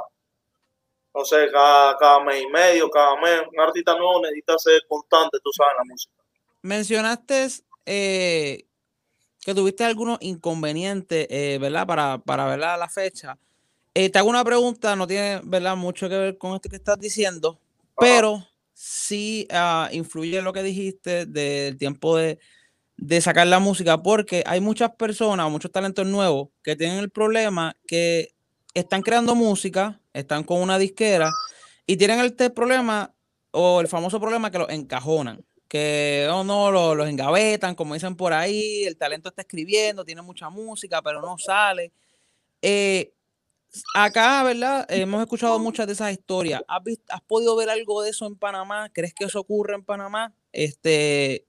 no 1.15 1.23
sé, 1.23 1.47
cada, 1.51 2.23
mes 2.23 2.43
y 2.43 2.47
medio, 2.47 2.89
cada 2.89 3.15
mes. 3.21 3.41
Un 3.51 3.59
artista 3.59 3.95
nuevo 3.95 4.21
necesita 4.21 4.57
ser 4.57 4.81
constante, 4.87 5.37
tú 5.43 5.49
sabes, 5.55 5.73
la 5.77 5.83
música. 5.85 6.13
Mencionaste 6.61 7.47
eh, 7.85 8.65
que 9.39 9.55
tuviste 9.55 9.85
algunos 9.85 10.17
inconvenientes, 10.21 11.27
eh, 11.29 11.57
¿verdad? 11.61 11.87
Para, 11.87 12.17
para 12.17 12.45
ver 12.45 12.59
la 12.59 12.89
fecha. 12.89 13.37
Eh, 13.97 14.09
te 14.09 14.19
hago 14.19 14.29
una 14.29 14.43
pregunta, 14.43 14.93
no 14.97 15.07
tiene, 15.07 15.39
¿verdad? 15.45 15.77
Mucho 15.77 16.09
que 16.09 16.17
ver 16.17 16.37
con 16.37 16.53
esto 16.53 16.67
que 16.67 16.75
estás 16.75 16.99
diciendo, 16.99 17.61
pero 17.97 18.45
sí 18.73 19.47
uh, 19.51 19.87
influye 19.95 20.41
lo 20.41 20.51
que 20.51 20.63
dijiste 20.63 21.25
del 21.25 21.77
tiempo 21.77 22.17
de, 22.17 22.37
de 22.97 23.21
sacar 23.21 23.47
la 23.47 23.59
música, 23.59 24.03
porque 24.03 24.43
hay 24.45 24.59
muchas 24.59 24.93
personas, 24.95 25.49
muchos 25.49 25.71
talentos 25.71 26.05
nuevos 26.05 26.49
que 26.61 26.75
tienen 26.75 26.97
el 26.97 27.09
problema 27.09 27.77
que 27.87 28.35
están 28.73 29.01
creando 29.01 29.33
música, 29.33 30.01
están 30.15 30.43
con 30.43 30.61
una 30.61 30.79
disquera 30.79 31.29
y 31.85 31.97
tienen 31.97 32.19
este 32.21 32.49
problema 32.49 33.13
o 33.51 33.81
el 33.81 33.87
famoso 33.87 34.19
problema 34.19 34.49
que 34.49 34.59
los 34.59 34.69
encajonan, 34.69 35.45
que 35.67 36.27
oh, 36.31 36.43
no, 36.43 36.71
los, 36.95 37.07
engavetan, 37.07 37.75
como 37.75 37.93
dicen 37.93 38.15
por 38.15 38.33
ahí, 38.33 38.83
el 38.85 38.97
talento 38.97 39.29
está 39.29 39.41
escribiendo, 39.41 40.03
tiene 40.03 40.21
mucha 40.21 40.49
música, 40.49 41.01
pero 41.01 41.21
no 41.21 41.37
sale. 41.37 41.91
Eh, 42.61 43.13
acá, 43.93 44.43
¿verdad? 44.43 44.85
Hemos 44.89 45.21
escuchado 45.21 45.59
muchas 45.59 45.87
de 45.87 45.93
esas 45.93 46.11
historias. 46.11 46.61
¿Has, 46.67 46.81
¿Has, 47.09 47.21
podido 47.21 47.55
ver 47.55 47.69
algo 47.69 48.01
de 48.01 48.09
eso 48.09 48.25
en 48.25 48.35
Panamá? 48.35 48.89
¿Crees 48.91 49.13
que 49.13 49.25
eso 49.25 49.39
ocurre 49.39 49.75
en 49.75 49.83
Panamá? 49.83 50.33
Este, 50.51 51.45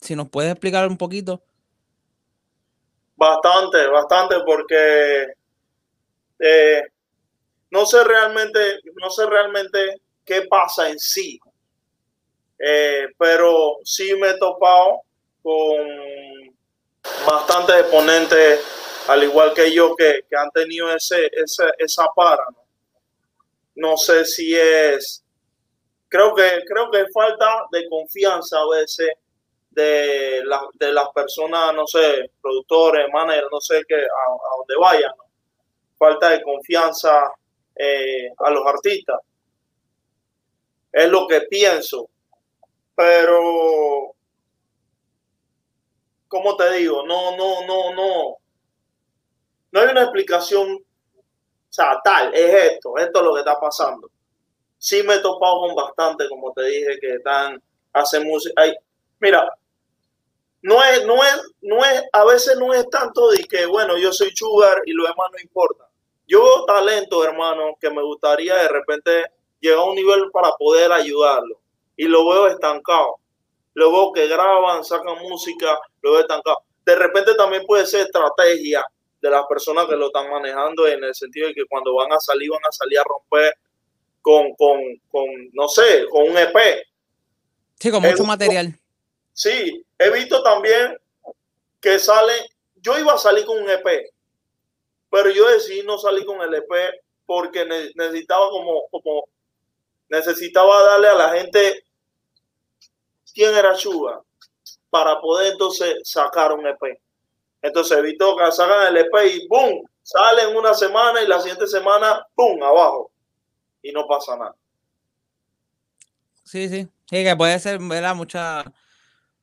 si 0.00 0.14
nos 0.14 0.28
puedes 0.28 0.50
explicar 0.50 0.88
un 0.88 0.96
poquito. 0.96 1.42
Bastante, 3.16 3.86
bastante, 3.88 4.36
porque 4.46 5.32
eh, 6.38 6.82
no 7.70 7.86
sé 7.86 8.02
realmente, 8.04 8.80
no 8.94 9.10
sé 9.10 9.26
realmente 9.26 10.00
qué 10.24 10.42
pasa 10.42 10.88
en 10.88 10.98
sí, 10.98 11.38
eh, 12.58 13.06
pero 13.18 13.76
sí 13.84 14.14
me 14.14 14.30
he 14.30 14.38
topado 14.38 15.02
con 15.42 16.56
bastantes 17.26 17.76
exponentes, 17.76 18.64
al 19.08 19.22
igual 19.24 19.54
que 19.54 19.72
yo, 19.72 19.94
que, 19.96 20.24
han 20.36 20.50
tenido 20.50 20.90
ese, 20.94 21.30
esa 21.78 22.06
para. 22.14 22.44
¿no? 23.76 23.96
sé 23.96 24.24
si 24.24 24.54
es, 24.54 25.24
creo 26.08 26.34
que, 26.34 26.62
creo 26.66 26.90
que 26.90 27.06
falta 27.12 27.64
de 27.70 27.88
confianza 27.88 28.58
a 28.58 28.68
veces 28.68 29.10
de, 29.70 30.42
de 30.74 30.92
las 30.92 31.08
personas, 31.14 31.72
no 31.74 31.86
sé, 31.86 32.32
productores, 32.42 33.06
managers, 33.12 33.48
no 33.52 33.60
sé, 33.60 33.82
que 33.86 33.94
a, 33.94 33.98
a 33.98 34.56
donde 34.58 34.76
vayan 34.80 35.12
falta 35.98 36.30
de 36.30 36.42
confianza 36.42 37.30
eh, 37.78 38.32
a 38.36 38.50
los 38.50 38.66
artistas. 38.66 39.20
Es 40.92 41.08
lo 41.08 41.26
que 41.26 41.42
pienso. 41.42 42.08
Pero, 42.94 44.14
como 46.26 46.56
te 46.56 46.72
digo? 46.72 47.06
No, 47.06 47.36
no, 47.36 47.66
no, 47.66 47.94
no. 47.94 48.36
No 49.70 49.80
hay 49.80 49.88
una 49.88 50.02
explicación, 50.02 50.74
o 50.74 52.00
tal, 52.02 52.34
es 52.34 52.72
esto, 52.72 52.96
esto 52.96 53.18
es 53.18 53.24
lo 53.24 53.34
que 53.34 53.40
está 53.40 53.60
pasando. 53.60 54.10
Sí 54.78 55.02
me 55.02 55.16
he 55.16 55.20
topado 55.20 55.60
con 55.60 55.74
bastante, 55.74 56.28
como 56.28 56.52
te 56.52 56.64
dije, 56.64 56.98
que 57.00 57.14
están, 57.14 57.62
hacen 57.92 58.26
música. 58.26 58.62
mira, 59.20 59.48
no 60.62 60.82
es, 60.82 61.06
no 61.06 61.22
es, 61.22 61.42
no 61.62 61.84
es, 61.84 62.02
a 62.12 62.24
veces 62.24 62.56
no 62.58 62.74
es 62.74 62.88
tanto 62.90 63.30
de 63.30 63.44
que, 63.44 63.66
bueno, 63.66 63.96
yo 63.96 64.12
soy 64.12 64.30
sugar 64.34 64.82
y 64.86 64.92
lo 64.92 65.04
demás 65.04 65.28
no 65.32 65.38
importa. 65.40 65.87
Yo 66.28 66.42
veo 66.42 66.64
talento, 66.66 67.24
hermano, 67.24 67.76
que 67.80 67.90
me 67.90 68.02
gustaría 68.02 68.54
de 68.54 68.68
repente 68.68 69.24
llegar 69.60 69.78
a 69.78 69.84
un 69.84 69.96
nivel 69.96 70.30
para 70.30 70.52
poder 70.52 70.92
ayudarlo. 70.92 71.58
Y 71.96 72.04
lo 72.04 72.28
veo 72.28 72.46
estancado. 72.48 73.16
Lo 73.72 73.90
veo 73.90 74.12
que 74.12 74.28
graban, 74.28 74.84
sacan 74.84 75.18
música, 75.22 75.78
lo 76.02 76.12
veo 76.12 76.20
estancado. 76.20 76.58
De 76.84 76.94
repente 76.94 77.34
también 77.34 77.64
puede 77.66 77.86
ser 77.86 78.02
estrategia 78.02 78.84
de 79.20 79.30
las 79.30 79.46
personas 79.46 79.86
que 79.86 79.96
lo 79.96 80.06
están 80.06 80.30
manejando 80.30 80.86
en 80.86 81.02
el 81.02 81.14
sentido 81.14 81.48
de 81.48 81.54
que 81.54 81.64
cuando 81.66 81.94
van 81.94 82.12
a 82.12 82.20
salir, 82.20 82.50
van 82.50 82.60
a 82.68 82.72
salir 82.72 82.98
a 82.98 83.04
romper 83.04 83.54
con, 84.20 84.54
con, 84.54 84.78
con 85.10 85.24
no 85.52 85.66
sé, 85.66 86.06
con 86.10 86.30
un 86.30 86.36
EP. 86.36 86.56
Sí, 87.78 87.90
con 87.90 88.02
mucho 88.02 88.24
material. 88.24 88.78
Sí, 89.32 89.84
he 89.98 90.10
visto 90.10 90.42
también 90.42 90.96
que 91.80 91.98
sale, 91.98 92.32
yo 92.76 92.98
iba 92.98 93.14
a 93.14 93.18
salir 93.18 93.44
con 93.44 93.62
un 93.62 93.70
EP, 93.70 94.12
pero 95.10 95.30
yo 95.30 95.48
decidí 95.48 95.82
no 95.82 95.98
salir 95.98 96.24
con 96.24 96.40
el 96.40 96.54
EP 96.54 97.00
porque 97.26 97.64
necesitaba 97.94 98.48
como, 98.50 98.88
como 98.90 99.24
necesitaba 100.08 100.82
darle 100.84 101.08
a 101.08 101.14
la 101.14 101.28
gente 101.30 101.84
quién 103.34 103.54
era 103.54 103.74
Chuga 103.74 104.22
para 104.90 105.20
poder 105.20 105.52
entonces 105.52 105.96
sacar 106.04 106.52
un 106.52 106.66
EP. 106.66 107.00
Entonces 107.60 107.98
evitó 107.98 108.36
que 108.36 108.50
sacan 108.52 108.86
el 108.88 108.96
EP 108.98 109.14
y 109.34 109.46
¡boom! 109.48 109.82
Sale 110.02 110.42
en 110.42 110.56
una 110.56 110.72
semana 110.72 111.20
y 111.22 111.26
la 111.26 111.38
siguiente 111.40 111.66
semana 111.66 112.26
¡pum! 112.34 112.62
abajo. 112.62 113.10
Y 113.82 113.92
no 113.92 114.06
pasa 114.06 114.36
nada. 114.36 114.54
Sí, 116.44 116.68
sí. 116.68 116.88
Sí, 117.10 117.24
que 117.24 117.36
puede 117.36 117.58
ser, 117.58 117.78
¿verdad? 117.78 118.14
Mucha, 118.14 118.64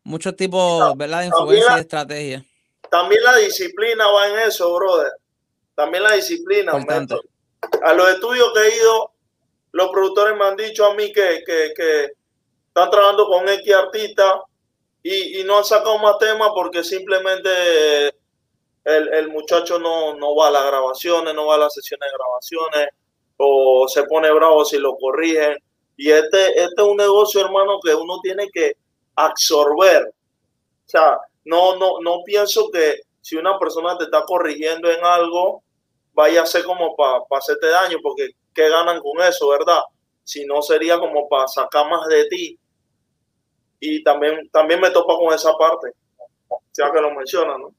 muchos 0.03 0.35
tipos, 0.35 0.95
¿verdad? 0.97 1.21
De 1.21 1.25
influencia 1.27 1.77
y 1.77 1.79
estrategia. 1.81 2.45
También 2.89 3.23
la 3.23 3.35
disciplina 3.37 4.07
va 4.07 4.27
en 4.27 4.39
eso, 4.47 4.73
brother. 4.75 5.11
También 5.75 6.03
la 6.03 6.13
disciplina. 6.13 6.71
A 6.71 7.93
los 7.93 8.09
estudios 8.09 8.51
que 8.53 8.61
he 8.61 8.77
ido, 8.77 9.11
los 9.71 9.89
productores 9.89 10.37
me 10.37 10.45
han 10.45 10.55
dicho 10.55 10.85
a 10.85 10.95
mí 10.95 11.11
que, 11.11 11.43
que, 11.45 11.73
que 11.75 12.11
están 12.67 12.89
trabajando 12.89 13.27
con 13.27 13.47
X 13.47 13.73
artista 13.73 14.41
y, 15.03 15.43
no 15.43 15.59
han 15.59 15.65
sacado 15.65 15.99
más 15.99 16.17
temas 16.17 16.49
porque 16.53 16.83
simplemente 16.83 17.49
el, 18.83 19.27
muchacho 19.29 19.77
no, 19.77 20.15
no, 20.15 20.35
va 20.35 20.47
a 20.47 20.51
las 20.51 20.65
grabaciones, 20.65 21.33
no 21.35 21.45
va 21.45 21.55
a 21.55 21.59
las 21.59 21.73
sesiones 21.73 22.09
de 22.09 22.17
grabaciones 22.17 22.89
o 23.37 23.87
se 23.87 24.03
pone 24.05 24.31
bravo 24.31 24.65
si 24.65 24.77
lo 24.77 24.97
corrigen. 24.97 25.57
Y 25.97 26.09
este, 26.09 26.59
este 26.59 26.81
es 26.81 26.87
un 26.87 26.97
negocio, 26.97 27.41
hermano, 27.41 27.79
que 27.83 27.93
uno 27.93 28.19
tiene 28.21 28.49
que 28.51 28.77
absorber. 29.15 30.07
O 30.07 30.89
sea, 30.89 31.17
no, 31.43 31.75
no, 31.77 31.99
no 32.01 32.23
pienso 32.25 32.69
que 32.71 33.01
si 33.21 33.35
una 33.35 33.59
persona 33.59 33.97
te 33.97 34.05
está 34.05 34.23
corrigiendo 34.25 34.89
en 34.89 35.03
algo, 35.03 35.63
vaya 36.15 36.41
a 36.41 36.45
ser 36.45 36.63
como 36.63 36.95
para 36.95 37.19
hacerte 37.37 37.67
daño, 37.67 37.97
porque 38.01 38.31
¿qué 38.53 38.69
ganan 38.69 39.01
con 39.01 39.21
eso, 39.21 39.49
verdad? 39.49 39.81
Si 40.23 40.45
no 40.45 40.61
sería 40.61 40.97
como 40.97 41.27
para 41.29 41.47
sacar 41.47 41.87
más 41.89 42.07
de 42.07 42.25
ti 42.25 42.57
y 43.79 44.01
también, 44.03 44.49
también 44.51 44.79
me 44.79 44.89
topa 44.89 45.15
con 45.15 45.33
esa 45.33 45.53
parte, 45.57 45.91
ya 46.73 46.91
que 46.91 47.01
lo 47.01 47.13
menciona, 47.13 47.57
¿no? 47.57 47.75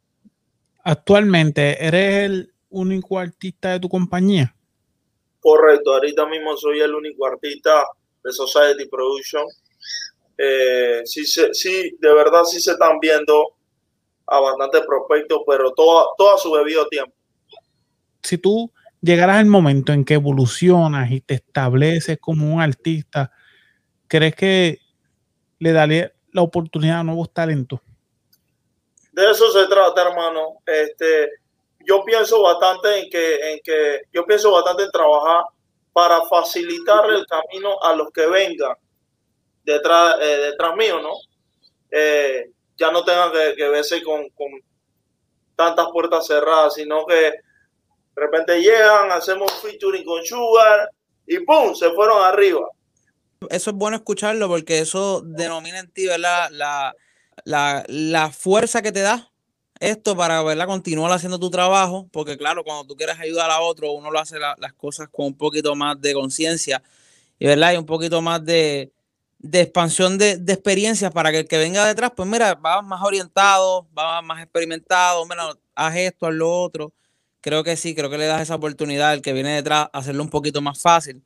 Actualmente, 0.84 1.84
¿eres 1.84 2.26
el 2.26 2.54
único 2.70 3.18
artista 3.18 3.72
de 3.72 3.80
tu 3.80 3.88
compañía? 3.88 4.54
Correcto, 5.40 5.94
ahorita 5.94 6.26
mismo 6.26 6.56
soy 6.56 6.80
el 6.80 6.94
único 6.94 7.26
artista 7.26 7.84
de 8.22 8.32
Society 8.32 8.86
Production. 8.88 9.44
Eh, 10.38 11.00
sí, 11.04 11.24
sí, 11.24 11.96
de 11.98 12.14
verdad 12.14 12.44
sí 12.44 12.60
se 12.60 12.72
están 12.72 13.00
viendo 13.00 13.56
a 14.26 14.40
bastantes 14.40 14.82
prospectos, 14.82 15.40
pero 15.46 15.72
todo, 15.72 16.10
todo 16.18 16.34
a 16.34 16.38
su 16.38 16.54
debido 16.54 16.86
tiempo. 16.88 17.15
Si 18.26 18.38
tú 18.38 18.72
llegaras 19.00 19.38
al 19.38 19.46
momento 19.46 19.92
en 19.92 20.04
que 20.04 20.14
evolucionas 20.14 21.10
y 21.10 21.20
te 21.20 21.34
estableces 21.34 22.18
como 22.18 22.52
un 22.52 22.60
artista, 22.60 23.30
¿crees 24.08 24.34
que 24.34 24.80
le 25.58 25.72
daría 25.72 26.12
la 26.32 26.42
oportunidad 26.42 27.00
a 27.00 27.04
nuevos 27.04 27.32
talentos. 27.32 27.80
De 29.12 29.30
eso 29.30 29.50
se 29.50 29.66
trata, 29.66 30.02
hermano. 30.02 30.58
Este, 30.66 31.30
yo 31.86 32.04
pienso 32.04 32.42
bastante 32.42 33.00
en 33.00 33.10
que, 33.10 33.52
en 33.52 33.60
que, 33.64 34.02
yo 34.12 34.24
pienso 34.26 34.52
bastante 34.52 34.84
en 34.84 34.90
trabajar 34.90 35.44
para 35.92 36.20
facilitar 36.26 37.10
el 37.10 37.24
camino 37.26 37.82
a 37.82 37.94
los 37.94 38.10
que 38.10 38.26
vengan 38.26 38.76
detrás, 39.64 40.16
eh, 40.20 40.50
detrás 40.50 40.76
mío, 40.76 41.00
¿no? 41.00 41.14
Eh, 41.90 42.50
ya 42.76 42.90
no 42.90 43.02
tengan 43.02 43.32
que, 43.32 43.54
que 43.56 43.68
verse 43.70 44.02
con, 44.02 44.28
con, 44.30 44.48
tantas 45.56 45.86
puertas 45.90 46.26
cerradas, 46.26 46.74
sino 46.74 47.06
que 47.06 47.32
de 48.16 48.22
repente 48.22 48.60
llegan, 48.60 49.12
hacemos 49.12 49.52
featuring 49.60 50.04
con 50.04 50.24
Sugar 50.24 50.90
y 51.26 51.38
¡pum! 51.40 51.74
se 51.74 51.90
fueron 51.90 52.24
arriba 52.24 52.66
eso 53.50 53.70
es 53.70 53.76
bueno 53.76 53.96
escucharlo 53.96 54.48
porque 54.48 54.78
eso 54.78 55.22
denomina 55.22 55.78
en 55.78 55.90
ti, 55.90 56.06
¿verdad? 56.06 56.48
La, 56.50 56.94
la, 57.44 57.84
la 57.88 58.30
fuerza 58.30 58.82
que 58.82 58.92
te 58.92 59.00
da 59.00 59.30
esto 59.78 60.16
para 60.16 60.42
¿verdad? 60.42 60.66
continuar 60.66 61.12
haciendo 61.12 61.38
tu 61.38 61.50
trabajo, 61.50 62.08
porque 62.10 62.38
claro, 62.38 62.64
cuando 62.64 62.86
tú 62.86 62.96
quieres 62.96 63.18
ayudar 63.20 63.50
a 63.50 63.60
otro, 63.60 63.92
uno 63.92 64.10
lo 64.10 64.18
hace 64.18 64.38
las 64.38 64.72
cosas 64.72 65.08
con 65.10 65.26
un 65.26 65.36
poquito 65.36 65.74
más 65.74 66.00
de 66.00 66.14
conciencia 66.14 66.82
y, 67.38 67.46
¿verdad? 67.46 67.74
y 67.74 67.76
un 67.76 67.84
poquito 67.84 68.22
más 68.22 68.42
de, 68.42 68.90
de 69.38 69.60
expansión 69.60 70.16
de, 70.16 70.38
de, 70.38 70.54
experiencias 70.54 71.12
para 71.12 71.30
que 71.30 71.40
el 71.40 71.48
que 71.48 71.58
venga 71.58 71.86
detrás, 71.86 72.12
pues 72.16 72.26
mira, 72.26 72.54
va 72.54 72.80
más 72.80 73.02
orientado, 73.02 73.86
va 73.96 74.22
más 74.22 74.42
experimentado, 74.42 75.26
mira, 75.26 75.52
haz 75.74 75.96
esto, 75.96 76.26
haz 76.26 76.34
lo 76.34 76.50
otro. 76.50 76.92
Creo 77.40 77.62
que 77.62 77.76
sí, 77.76 77.94
creo 77.94 78.10
que 78.10 78.18
le 78.18 78.26
das 78.26 78.42
esa 78.42 78.56
oportunidad 78.56 79.10
al 79.10 79.22
que 79.22 79.32
viene 79.32 79.54
detrás 79.54 79.88
hacerlo 79.92 80.22
un 80.22 80.30
poquito 80.30 80.60
más 80.60 80.80
fácil. 80.80 81.22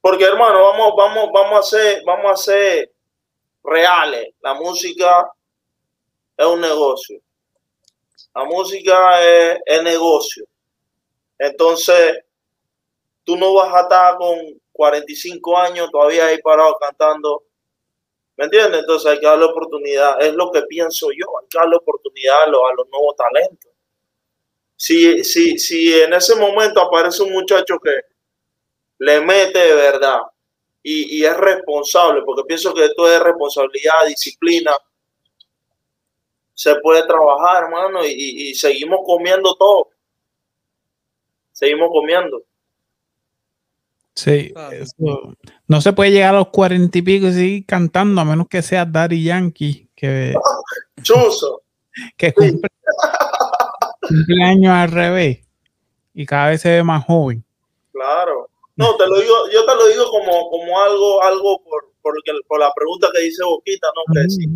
Porque 0.00 0.24
hermano, 0.24 0.62
vamos, 0.62 0.92
vamos, 0.96 1.30
vamos 1.32 1.58
a 1.58 1.62
ser, 1.62 2.02
vamos 2.04 2.32
a 2.32 2.36
ser 2.36 2.92
reales. 3.64 4.34
La 4.40 4.54
música 4.54 5.30
es 6.36 6.46
un 6.46 6.60
negocio. 6.60 7.20
La 8.34 8.44
música 8.44 9.22
es, 9.22 9.58
es 9.64 9.82
negocio. 9.82 10.44
Entonces, 11.38 12.18
tú 13.24 13.36
no 13.36 13.54
vas 13.54 13.74
a 13.74 13.80
estar 13.80 14.16
con 14.16 14.36
45 14.72 15.58
años 15.58 15.90
todavía 15.90 16.26
ahí 16.26 16.40
parado 16.42 16.76
cantando. 16.78 17.42
¿Me 18.36 18.44
entiendes? 18.44 18.80
Entonces 18.80 19.10
hay 19.10 19.18
que 19.18 19.26
darle 19.26 19.46
oportunidad. 19.46 20.20
Es 20.20 20.34
lo 20.34 20.50
que 20.52 20.62
pienso 20.62 21.08
yo. 21.10 21.26
Hay 21.40 21.46
que 21.48 21.58
darle 21.58 21.76
oportunidad 21.76 22.42
a 22.44 22.46
los, 22.46 22.60
a 22.70 22.74
los 22.74 22.88
nuevos 22.90 23.16
talentos. 23.16 23.72
Si, 24.76 25.24
si, 25.24 25.58
si 25.58 25.92
en 25.94 26.12
ese 26.12 26.34
momento 26.36 26.80
aparece 26.80 27.22
un 27.22 27.32
muchacho 27.32 27.78
que, 27.82 27.90
le 28.98 29.20
mete 29.20 29.58
de 29.58 29.74
verdad 29.74 30.20
y, 30.82 31.24
es 31.24 31.36
responsable, 31.36 32.22
porque 32.24 32.44
pienso 32.46 32.72
que 32.72 32.84
esto 32.84 33.10
es 33.10 33.20
responsabilidad, 33.20 34.06
disciplina. 34.06 34.70
Se 36.54 36.76
puede 36.76 37.04
trabajar, 37.04 37.64
hermano, 37.64 38.06
y, 38.06 38.54
seguimos 38.54 39.00
comiendo 39.04 39.56
todo. 39.56 39.88
Seguimos 41.50 41.88
comiendo. 41.90 42.44
Sí, 44.14 44.54
no 45.66 45.80
se 45.80 45.92
puede 45.92 46.12
llegar 46.12 46.36
a 46.36 46.38
los 46.38 46.48
cuarenta 46.48 46.98
y 46.98 47.02
pico 47.02 47.26
y 47.26 47.32
seguir 47.32 47.66
cantando, 47.66 48.20
a 48.20 48.24
menos 48.24 48.46
que 48.48 48.62
sea 48.62 48.86
Daddy 48.86 49.24
Yankee, 49.24 49.88
que, 49.94 50.34
Chuso. 51.02 51.62
que 52.16 52.32
cumple, 52.32 52.70
años 54.44 54.72
al 54.72 54.90
revés 54.90 55.38
y 56.14 56.24
cada 56.24 56.50
vez 56.50 56.62
se 56.62 56.70
ve 56.70 56.82
más 56.82 57.04
joven. 57.04 57.44
Claro. 57.92 58.48
No, 58.76 58.96
te 58.96 59.06
lo 59.06 59.20
digo, 59.20 59.34
yo 59.52 59.64
te 59.64 59.74
lo 59.74 59.86
digo 59.86 60.10
como, 60.10 60.50
como 60.50 60.80
algo, 60.80 61.22
algo 61.22 61.62
por, 61.62 61.92
por, 62.02 62.14
por 62.46 62.60
la 62.60 62.72
pregunta 62.74 63.08
que 63.12 63.22
dice 63.22 63.42
Boquita, 63.44 63.88
¿no? 63.94 64.14
Que, 64.14 64.28
si, 64.28 64.46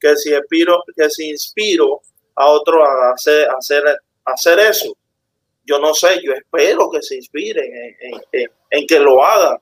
que 0.00 0.16
si 0.16 0.34
inspiro, 0.34 0.82
que 0.94 1.10
si 1.10 1.30
inspiro 1.30 2.00
a 2.34 2.48
otro 2.48 2.84
a 2.84 3.12
hacer, 3.12 3.48
hacer, 3.50 3.82
hacer 4.24 4.58
eso. 4.60 4.96
Yo 5.64 5.78
no 5.78 5.92
sé, 5.94 6.20
yo 6.22 6.32
espero 6.32 6.90
que 6.90 7.02
se 7.02 7.16
inspiren 7.16 7.70
en, 8.00 8.50
en, 8.70 8.86
que 8.86 8.98
lo 8.98 9.22
hagan. 9.22 9.58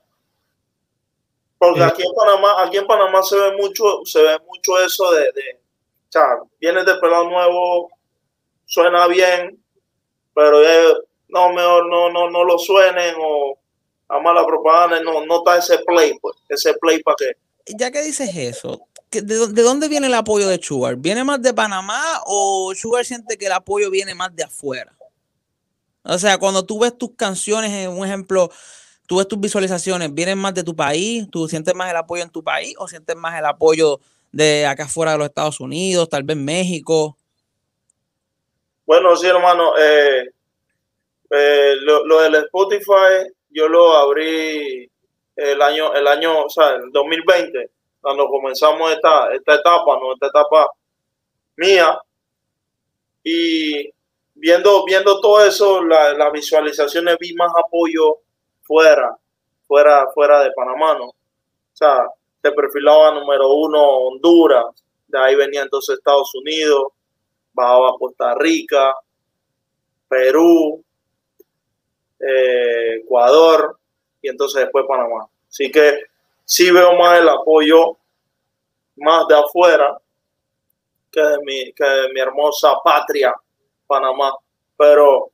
Porque 1.59 1.83
aquí 1.83 2.03
en 2.03 2.13
Panamá, 2.15 2.63
aquí 2.63 2.77
en 2.77 2.87
Panamá 2.87 3.23
se 3.23 3.37
ve 3.37 3.57
mucho, 3.57 4.01
se 4.05 4.21
ve 4.21 4.39
mucho 4.47 4.79
eso 4.85 5.11
de, 5.13 5.21
de 5.21 5.61
o 6.09 6.13
sea, 6.13 6.27
vienes 6.61 6.85
de 6.85 6.95
pelado 6.97 7.29
nuevo, 7.29 7.91
suena 8.67 9.07
bien, 9.07 9.63
pero 10.35 10.59
no, 11.29 11.53
mejor 11.53 11.89
no, 11.89 12.11
no, 12.11 12.31
no 12.31 12.45
lo 12.45 12.59
suenen 12.59 13.15
o 13.19 13.59
a 14.09 14.21
mala 14.21 14.47
propaganda, 14.47 15.01
no, 15.01 15.25
no 15.25 15.39
está 15.39 15.59
ese 15.59 15.79
play, 15.85 16.13
pues, 16.21 16.37
ese 16.49 16.75
play 16.75 17.03
para 17.03 17.17
qué. 17.19 17.75
Ya 17.77 17.91
que 17.91 18.03
dices 18.03 18.31
eso, 18.35 18.83
¿de, 19.11 19.23
¿de 19.23 19.63
dónde 19.63 19.89
viene 19.89 20.09
el 20.09 20.15
apoyo 20.15 20.49
de 20.49 20.63
Sugar? 20.63 20.97
¿Viene 20.97 21.25
más 21.25 21.41
de 21.41 21.55
Panamá 21.55 22.03
o 22.27 22.73
Sugar 22.75 23.05
siente 23.05 23.39
que 23.39 23.47
el 23.47 23.53
apoyo 23.53 23.91
viene 23.91 24.15
más 24.15 24.35
de 24.37 24.45
afuera? 24.45 24.95
O 26.03 26.19
sea, 26.19 26.37
cuando 26.39 26.67
tú 26.67 26.79
ves 26.79 26.97
tus 26.99 27.13
canciones, 27.17 27.89
un 27.89 28.05
ejemplo, 28.05 28.51
tú 29.07 29.17
ves 29.17 29.27
tus 29.27 29.41
visualizaciones, 29.41 30.13
¿vienen 30.13 30.39
más 30.39 30.53
de 30.53 30.63
tu 30.63 30.77
país? 30.77 31.27
¿Tú 31.31 31.49
sientes 31.49 31.75
más 31.75 31.91
el 31.91 31.97
apoyo 31.97 32.23
en 32.23 32.31
tu 32.31 32.45
país 32.45 32.75
o 32.79 32.87
sientes 32.87 33.17
más 33.17 33.39
el 33.39 33.47
apoyo 33.47 34.01
de 34.35 34.67
acá 34.67 34.89
fuera 34.89 35.13
de 35.13 35.19
los 35.19 35.29
Estados 35.29 35.61
Unidos, 35.61 36.09
tal 36.09 36.25
vez 36.25 36.37
México. 36.37 37.17
Bueno, 38.87 39.17
sí, 39.17 39.27
hermano. 39.27 39.73
Eh, 39.79 40.29
eh, 41.31 41.77
lo, 41.81 42.21
del 42.21 42.35
Spotify, 42.37 43.31
yo 43.51 43.69
lo 43.69 43.95
abrí 43.97 44.91
el 45.37 45.63
año, 45.63 45.95
el 45.95 46.07
año, 46.07 46.45
o 46.45 46.51
sea, 46.51 46.75
el 46.75 46.93
2020, 46.93 47.71
cuando 48.01 48.29
comenzamos 48.29 48.93
esta, 48.93 49.33
esta 49.35 49.55
etapa, 49.55 49.99
¿no? 49.99 50.13
Esta 50.13 50.27
etapa 50.29 50.69
mía. 51.57 51.99
Y 53.23 53.91
viendo, 54.35 54.85
viendo 54.85 55.21
todo 55.21 55.45
eso, 55.45 55.83
las 55.83 56.33
visualizaciones, 56.33 57.17
vi 57.19 57.35
más 57.35 57.53
apoyo 57.59 58.19
fuera, 58.63 59.17
fuera, 59.67 60.07
fuera 60.13 60.41
de 60.43 60.53
Panamá, 60.53 60.95
¿no? 60.95 61.07
O 61.07 61.15
sea, 61.77 62.07
se 62.43 62.53
perfilaba 62.53 63.13
número 63.13 63.49
uno 63.55 63.81
Honduras, 63.83 64.67
de 65.09 65.19
ahí 65.19 65.35
venía 65.35 65.63
entonces 65.63 65.97
Estados 65.97 66.35
Unidos, 66.35 66.89
bajaba 67.55 67.97
Costa 67.99 68.35
Rica, 68.35 68.95
Perú, 70.09 70.85
eh, 72.21 72.97
Ecuador 73.03 73.79
y 74.21 74.29
entonces 74.29 74.63
después 74.63 74.85
Panamá. 74.87 75.27
Así 75.49 75.71
que 75.71 75.99
sí 76.45 76.71
veo 76.71 76.95
más 76.97 77.21
el 77.21 77.29
apoyo 77.29 77.97
más 78.97 79.27
de 79.29 79.37
afuera 79.37 79.99
que 81.11 81.21
de 81.21 81.39
mi, 81.45 81.73
que 81.73 81.85
de 81.85 82.13
mi 82.13 82.21
hermosa 82.21 82.75
patria, 82.83 83.35
Panamá. 83.87 84.37
Pero 84.77 85.31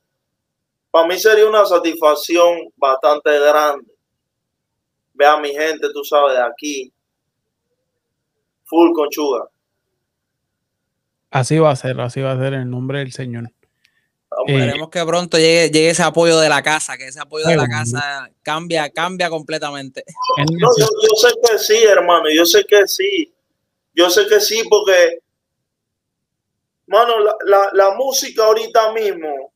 para 0.91 1.07
mí 1.07 1.17
sería 1.17 1.47
una 1.47 1.65
satisfacción 1.65 2.71
bastante 2.75 3.39
grande. 3.39 3.91
Ve 5.13 5.25
a 5.25 5.37
mi 5.37 5.51
gente, 5.51 5.87
tú 5.93 6.03
sabes, 6.03 6.35
de 6.35 6.43
aquí, 6.43 6.93
full 8.65 8.93
conchuga. 8.93 9.50
Así 11.31 11.57
va 11.59 11.71
a 11.71 11.75
ser, 11.77 11.99
así 12.01 12.19
va 12.19 12.33
a 12.33 12.37
ser 12.37 12.53
en 12.53 12.69
nombre 12.69 12.99
del 12.99 13.13
Señor. 13.13 13.49
Esperemos 14.47 14.89
que 14.89 15.05
pronto 15.05 15.37
llegue, 15.37 15.69
llegue, 15.69 15.89
ese 15.89 16.03
apoyo 16.03 16.39
de 16.39 16.49
la 16.49 16.61
casa, 16.61 16.97
que 16.97 17.07
ese 17.07 17.19
apoyo 17.19 17.47
de 17.47 17.55
la 17.55 17.67
casa 17.67 18.29
cambia, 18.41 18.89
cambia 18.89 19.29
completamente. 19.29 20.03
yo, 20.59 20.69
sé 21.15 21.29
que 21.41 21.57
sí, 21.57 21.83
hermano, 21.83 22.25
yo 22.29 22.45
sé 22.45 22.65
que 22.65 22.85
sí. 22.85 23.33
Yo 23.93 24.09
sé 24.09 24.25
que 24.27 24.39
sí, 24.39 24.61
porque, 24.69 25.19
mano, 26.87 27.13
la, 27.45 27.69
la 27.73 27.91
música 27.91 28.45
ahorita 28.45 28.93
mismo, 28.93 29.53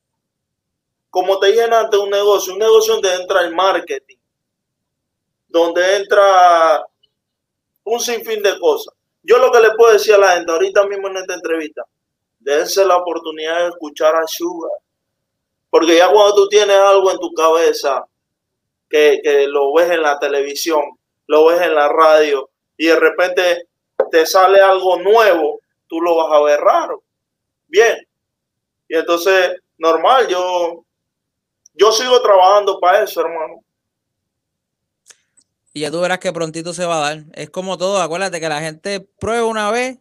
como 1.09 1.39
te 1.39 1.47
dije 1.47 1.63
antes, 1.63 1.99
un 1.99 2.09
negocio, 2.09 2.53
un 2.53 2.59
negocio 2.59 2.93
donde 2.93 3.15
entra 3.15 3.41
el 3.41 3.55
marketing, 3.55 4.17
donde 5.47 5.97
entra 5.97 6.85
un 7.85 7.99
sinfín 7.99 8.43
de 8.43 8.59
cosas. 8.59 8.93
Yo 9.27 9.39
lo 9.39 9.51
que 9.51 9.59
le 9.59 9.71
puedo 9.71 9.93
decir 9.93 10.13
a 10.13 10.19
la 10.19 10.31
gente 10.33 10.51
ahorita 10.51 10.85
mismo 10.85 11.07
en 11.07 11.17
esta 11.17 11.33
entrevista, 11.33 11.83
dense 12.39 12.85
la 12.85 12.97
oportunidad 12.97 13.61
de 13.61 13.69
escuchar 13.69 14.15
a 14.15 14.27
Sugar. 14.27 14.71
Porque 15.71 15.97
ya 15.97 16.11
cuando 16.11 16.35
tú 16.35 16.47
tienes 16.47 16.77
algo 16.77 17.11
en 17.11 17.17
tu 17.17 17.33
cabeza, 17.33 18.05
que, 18.88 19.47
lo 19.49 19.73
ves 19.73 19.89
en 19.89 20.03
la 20.03 20.19
televisión, 20.19 20.83
lo 21.25 21.47
ves 21.47 21.59
en 21.61 21.73
la 21.73 21.89
radio, 21.89 22.49
y 22.77 22.85
de 22.85 22.95
repente 22.95 23.67
te 24.11 24.27
sale 24.27 24.61
algo 24.61 24.99
nuevo, 24.99 25.59
tú 25.88 25.99
lo 26.01 26.17
vas 26.17 26.31
a 26.31 26.43
ver 26.43 26.61
raro. 26.61 27.01
Bien. 27.67 27.97
Y 28.88 28.95
entonces, 28.95 29.59
normal, 29.79 30.27
yo, 30.27 30.85
yo 31.73 31.91
sigo 31.91 32.21
trabajando 32.21 32.79
para 32.79 33.03
eso, 33.03 33.21
hermano. 33.21 33.64
Y 35.75 35.81
ya 35.81 35.91
tú 35.91 35.99
verás 35.99 36.19
que 36.19 36.31
prontito 36.31 36.73
se 36.73 36.85
va 36.85 36.95
a 36.95 37.01
dar. 37.01 37.25
Es 37.33 37.49
como 37.49 37.77
todo, 37.77 38.01
acuérdate 38.01 38.39
que 38.39 38.47
la 38.47 38.61
gente 38.61 39.01
prueba 39.19 39.45
una 39.45 39.71
vez 39.71 39.97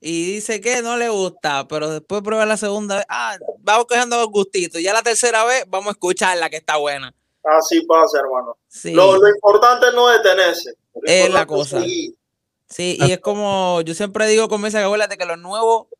y 0.00 0.32
dice 0.32 0.62
que 0.62 0.80
no 0.80 0.96
le 0.96 1.10
gusta, 1.10 1.68
pero 1.68 1.90
después 1.90 2.22
prueba 2.22 2.46
la 2.46 2.56
segunda 2.56 2.96
vez, 2.96 3.04
ah, 3.10 3.36
vamos 3.58 3.84
cogiendo 3.84 4.16
los 4.16 4.28
gustitos, 4.28 4.80
ya 4.80 4.94
la 4.94 5.02
tercera 5.02 5.44
vez 5.44 5.66
vamos 5.68 5.88
a 5.88 5.90
escuchar 5.90 6.38
la 6.38 6.48
que 6.48 6.56
está 6.56 6.78
buena. 6.78 7.14
Así 7.44 7.82
pasa, 7.82 8.20
hermano. 8.20 8.56
Lo, 8.84 9.28
importante 9.28 9.88
no 9.94 10.10
es 10.10 10.22
detenerse. 10.22 10.72
Es 11.02 11.30
la 11.30 11.44
cosa. 11.44 11.82
Sí, 11.82 12.96
y 12.98 13.12
es 13.12 13.20
como 13.20 13.82
yo 13.82 13.92
siempre 13.92 14.26
digo 14.28 14.48
con 14.48 14.64
esa 14.64 14.82
acuérdate 14.82 15.18
que 15.18 15.26
lo 15.26 15.36
nuevo 15.36 15.90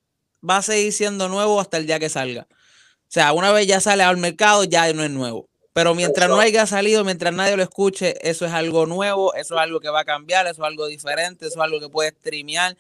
va 0.48 0.57
a 0.57 0.62
seguir 0.62 0.90
siendo 0.90 1.29
nuevo 1.29 1.61
hasta 1.61 1.77
el 1.77 1.87
día 1.87 1.98
que 1.98 2.09
salga. 2.09 2.46
O 2.51 3.11
sea, 3.12 3.35
una 3.35 3.53
vez 3.53 3.66
ya 3.66 3.79
sale 3.79 4.05
al 4.05 4.16
mercado, 4.16 4.64
ya 4.64 4.90
no 4.94 5.05
es 5.05 5.11
nuevo. 5.11 5.51
Pero 5.72 5.94
mientras 5.94 6.28
no 6.28 6.38
haya 6.38 6.66
salido, 6.66 7.04
mientras 7.04 7.32
nadie 7.32 7.56
lo 7.56 7.62
escuche, 7.62 8.14
eso 8.28 8.44
es 8.44 8.52
algo 8.52 8.87
nuevo, 8.87 9.35
eso 9.35 9.54
es 9.54 9.61
algo 9.61 9.80
que 9.80 9.88
va 9.88 10.00
a 10.00 10.04
cambiar, 10.04 10.46
eso 10.46 10.62
es 10.62 10.68
algo 10.68 10.87
diferente, 10.87 11.46
eso 11.46 11.58
es 11.58 11.64
algo 11.64 11.80
que 11.80 11.88
puede 11.88 12.11
streamear 12.11 12.76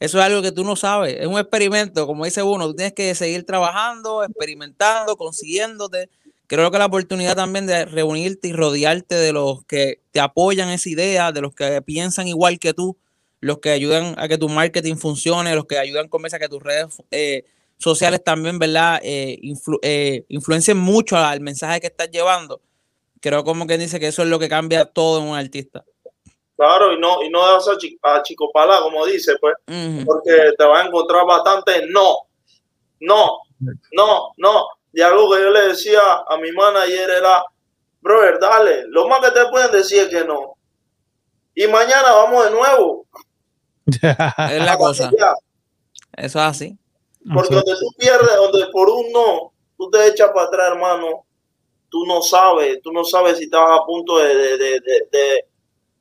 eso 0.00 0.18
es 0.20 0.24
algo 0.24 0.42
que 0.42 0.52
tú 0.52 0.62
no 0.62 0.76
sabes, 0.76 1.16
es 1.18 1.26
un 1.26 1.38
experimento, 1.38 2.06
como 2.06 2.24
dice 2.24 2.42
uno, 2.42 2.68
tú 2.68 2.74
tienes 2.74 2.92
que 2.92 3.14
seguir 3.16 3.44
trabajando, 3.44 4.22
experimentando, 4.22 5.16
consiguiéndote. 5.16 6.08
Creo 6.46 6.70
que 6.70 6.78
la 6.78 6.86
oportunidad 6.86 7.34
también 7.34 7.66
de 7.66 7.84
reunirte 7.84 8.48
y 8.48 8.52
rodearte 8.52 9.16
de 9.16 9.32
los 9.32 9.64
que 9.64 10.00
te 10.12 10.20
apoyan 10.20 10.68
esa 10.70 10.88
idea, 10.88 11.32
de 11.32 11.40
los 11.40 11.52
que 11.52 11.82
piensan 11.82 12.28
igual 12.28 12.60
que 12.60 12.72
tú, 12.74 12.96
los 13.40 13.58
que 13.58 13.70
ayudan 13.70 14.14
a 14.18 14.28
que 14.28 14.38
tu 14.38 14.48
marketing 14.48 14.96
funcione, 14.96 15.54
los 15.56 15.66
que 15.66 15.78
ayudan 15.78 16.08
con 16.08 16.24
a 16.24 16.38
que 16.38 16.48
tus 16.48 16.62
redes 16.62 17.02
eh, 17.10 17.44
sociales 17.78 18.22
también, 18.22 18.58
¿verdad? 18.58 19.00
Eh, 19.02 19.38
eh, 19.82 20.24
influencien 20.28 20.76
mucho 20.76 21.16
al 21.16 21.40
mensaje 21.40 21.80
que 21.80 21.86
estás 21.86 22.10
llevando. 22.10 22.60
Creo 23.20 23.44
como 23.44 23.66
que 23.66 23.78
dice 23.78 23.98
que 23.98 24.08
eso 24.08 24.22
es 24.22 24.28
lo 24.28 24.38
que 24.38 24.48
cambia 24.48 24.84
todo 24.84 25.20
en 25.20 25.28
un 25.28 25.36
artista. 25.36 25.84
Claro, 26.56 26.92
y 26.92 26.98
no, 26.98 27.22
y 27.22 27.30
no 27.30 27.40
das 27.40 27.68
a, 27.68 28.22
Chico 28.22 28.50
Pala, 28.52 28.80
como 28.80 29.06
dice, 29.06 29.36
pues, 29.40 29.54
porque 30.04 30.52
te 30.58 30.64
vas 30.64 30.84
a 30.84 30.88
encontrar 30.88 31.24
bastante 31.24 31.86
no, 31.88 32.26
no, 33.00 33.38
no, 33.92 34.34
no. 34.36 34.66
Y 34.92 35.00
algo 35.00 35.30
que 35.30 35.40
yo 35.40 35.50
le 35.50 35.68
decía 35.68 36.00
a 36.28 36.36
mi 36.38 36.50
manager 36.50 37.10
era, 37.10 37.44
brother, 38.00 38.40
dale, 38.40 38.84
lo 38.88 39.06
más 39.06 39.20
que 39.20 39.30
te 39.30 39.48
pueden 39.50 39.70
decir 39.70 40.00
es 40.00 40.08
que 40.08 40.24
no. 40.24 40.54
Y 41.54 41.68
mañana 41.68 42.12
vamos 42.12 42.44
de 42.44 42.50
nuevo. 42.50 43.06
es 43.86 44.64
la 44.64 44.76
cosa. 44.76 45.10
Eso 46.16 46.38
es 46.38 46.44
así. 46.44 46.76
Porque 47.32 47.54
donde 47.54 47.74
tú 47.78 47.92
pierdes, 47.98 48.36
donde 48.36 48.66
por 48.72 48.88
un 48.88 49.12
no, 49.12 49.52
tú 49.76 49.90
te 49.90 50.06
echas 50.08 50.28
para 50.28 50.46
atrás, 50.46 50.70
hermano, 50.72 51.24
tú 51.90 52.04
no 52.06 52.22
sabes, 52.22 52.80
tú 52.82 52.92
no 52.92 53.04
sabes 53.04 53.38
si 53.38 53.44
estás 53.44 53.62
a 53.62 53.84
punto 53.84 54.18
de 54.18 54.58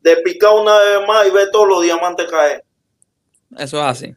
de 0.07 0.17
picar 0.17 0.53
una 0.53 0.77
vez 0.79 1.07
más 1.07 1.27
y 1.27 1.31
ver 1.31 1.49
todos 1.51 1.67
los 1.67 1.83
diamantes 1.83 2.27
caer. 2.27 2.63
Eso 3.57 3.77
es 3.77 3.83
así. 3.83 4.15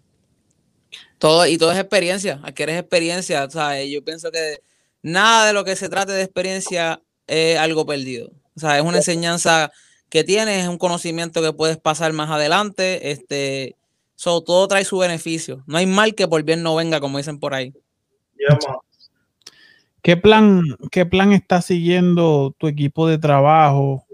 Todo, 1.18 1.46
y 1.46 1.58
todo 1.58 1.72
es 1.72 1.78
experiencia, 1.78 2.40
adquieres 2.42 2.78
experiencia, 2.78 3.48
¿sabes? 3.50 3.90
Yo 3.90 4.02
pienso 4.02 4.30
que 4.30 4.62
nada 5.02 5.46
de 5.46 5.52
lo 5.52 5.64
que 5.64 5.76
se 5.76 5.88
trate 5.88 6.12
de 6.12 6.22
experiencia 6.22 7.02
es 7.26 7.58
algo 7.58 7.84
perdido. 7.84 8.30
O 8.56 8.60
sea, 8.60 8.78
es 8.78 8.84
una 8.84 8.98
enseñanza 8.98 9.70
que 10.08 10.24
tienes, 10.24 10.62
es 10.62 10.68
un 10.68 10.78
conocimiento 10.78 11.42
que 11.42 11.52
puedes 11.52 11.76
pasar 11.76 12.12
más 12.12 12.30
adelante. 12.30 13.10
Este, 13.10 13.76
todo 14.22 14.68
trae 14.68 14.84
su 14.84 14.98
beneficio. 14.98 15.62
No 15.66 15.78
hay 15.78 15.86
mal 15.86 16.14
que 16.14 16.28
por 16.28 16.42
bien 16.42 16.62
no 16.62 16.76
venga, 16.76 17.00
como 17.00 17.18
dicen 17.18 17.40
por 17.40 17.54
ahí. 17.54 17.72
¿Qué 20.02 20.16
plan, 20.16 20.62
¿Qué 20.90 21.06
plan 21.06 21.32
está 21.32 21.60
siguiendo 21.60 22.54
tu 22.58 22.68
equipo 22.68 23.06
de 23.06 23.18
trabajo 23.18 24.06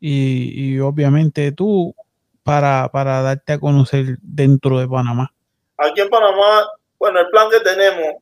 y, 0.00 0.78
obviamente 0.80 1.52
tú 1.52 1.94
para, 2.42 2.88
para 2.92 3.22
darte 3.22 3.52
a 3.52 3.60
conocer 3.60 4.18
dentro 4.20 4.78
de 4.78 4.88
Panamá? 4.88 5.32
Aquí 5.78 6.00
en 6.00 6.10
Panamá, 6.10 6.68
bueno, 6.98 7.20
el 7.20 7.28
plan 7.28 7.48
que 7.50 7.60
tenemos 7.60 8.14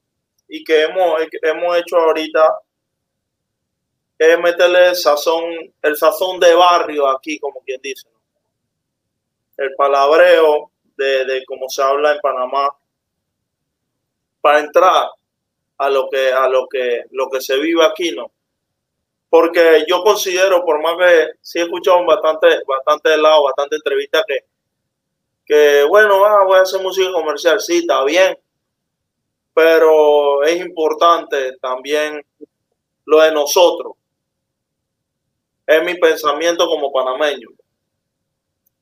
y 0.48 0.64
que 0.64 0.84
hemos, 0.84 1.20
hemos 1.42 1.76
hecho 1.76 1.96
ahorita 1.96 2.54
es 4.18 4.38
meterle 4.38 4.88
el 4.88 4.96
sazón, 4.96 5.44
el 5.82 5.96
sazón 5.96 6.38
de 6.40 6.54
barrio 6.54 7.08
aquí, 7.08 7.38
como 7.38 7.60
quien 7.60 7.80
dice. 7.82 8.08
El 9.56 9.74
palabreo 9.76 10.69
de, 11.24 11.44
cómo 11.46 11.68
se 11.68 11.82
habla 11.82 12.12
en 12.12 12.20
Panamá 12.20 12.68
para 14.40 14.60
entrar 14.60 15.08
a 15.78 15.90
lo 15.90 16.08
que 16.10 16.32
a 16.32 16.48
lo 16.48 16.66
que 16.68 17.04
lo 17.10 17.28
que 17.30 17.40
se 17.40 17.58
vive 17.58 17.84
aquí, 17.84 18.12
¿no? 18.12 18.30
porque 19.30 19.84
yo 19.88 20.02
considero, 20.02 20.64
por 20.64 20.82
más 20.82 20.96
que 20.98 21.28
sí 21.40 21.60
he 21.60 21.62
escuchado 21.62 22.04
bastante, 22.04 22.62
bastante 22.66 23.10
de 23.10 23.18
lado, 23.18 23.44
bastante 23.44 23.76
entrevistas, 23.76 24.24
que, 24.26 24.44
que 25.46 25.84
bueno, 25.84 26.24
ah, 26.24 26.44
voy 26.44 26.58
a 26.58 26.62
hacer 26.62 26.82
música 26.82 27.12
comercial, 27.12 27.60
sí, 27.60 27.78
está 27.78 28.02
bien, 28.04 28.36
pero 29.54 30.42
es 30.42 30.60
importante 30.60 31.56
también 31.58 32.20
lo 33.04 33.20
de 33.20 33.30
nosotros. 33.30 33.92
Es 35.64 35.84
mi 35.84 35.94
pensamiento 35.94 36.66
como 36.66 36.92
panameño. 36.92 37.48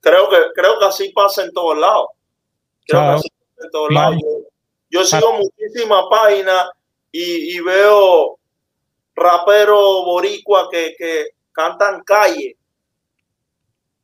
Creo 0.01 0.29
que, 0.29 0.37
creo 0.55 0.79
que 0.79 0.85
así 0.85 1.11
pasa 1.11 1.43
en 1.45 1.53
todos 1.53 1.77
lados. 1.77 2.09
Creo 2.87 3.03
que 3.03 3.09
así 3.09 3.29
pasa 3.31 3.65
en 3.65 3.71
todos 3.71 3.91
lados. 3.93 4.23
Yo, 4.91 5.05
sigo 5.05 5.33
muchísimas 5.35 6.05
páginas 6.11 6.71
y, 7.13 7.57
y 7.57 7.61
veo 7.61 8.39
rapero 9.15 10.05
boricua 10.05 10.69
que, 10.71 10.95
que 10.97 11.29
cantan 11.53 12.03
calle, 12.05 12.57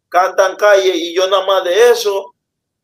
cantan 0.09 0.57
calle 0.57 0.93
y 0.95 1.15
yo 1.15 1.29
nada 1.29 1.47
más 1.47 1.65
de 1.65 1.91
eso 1.91 2.35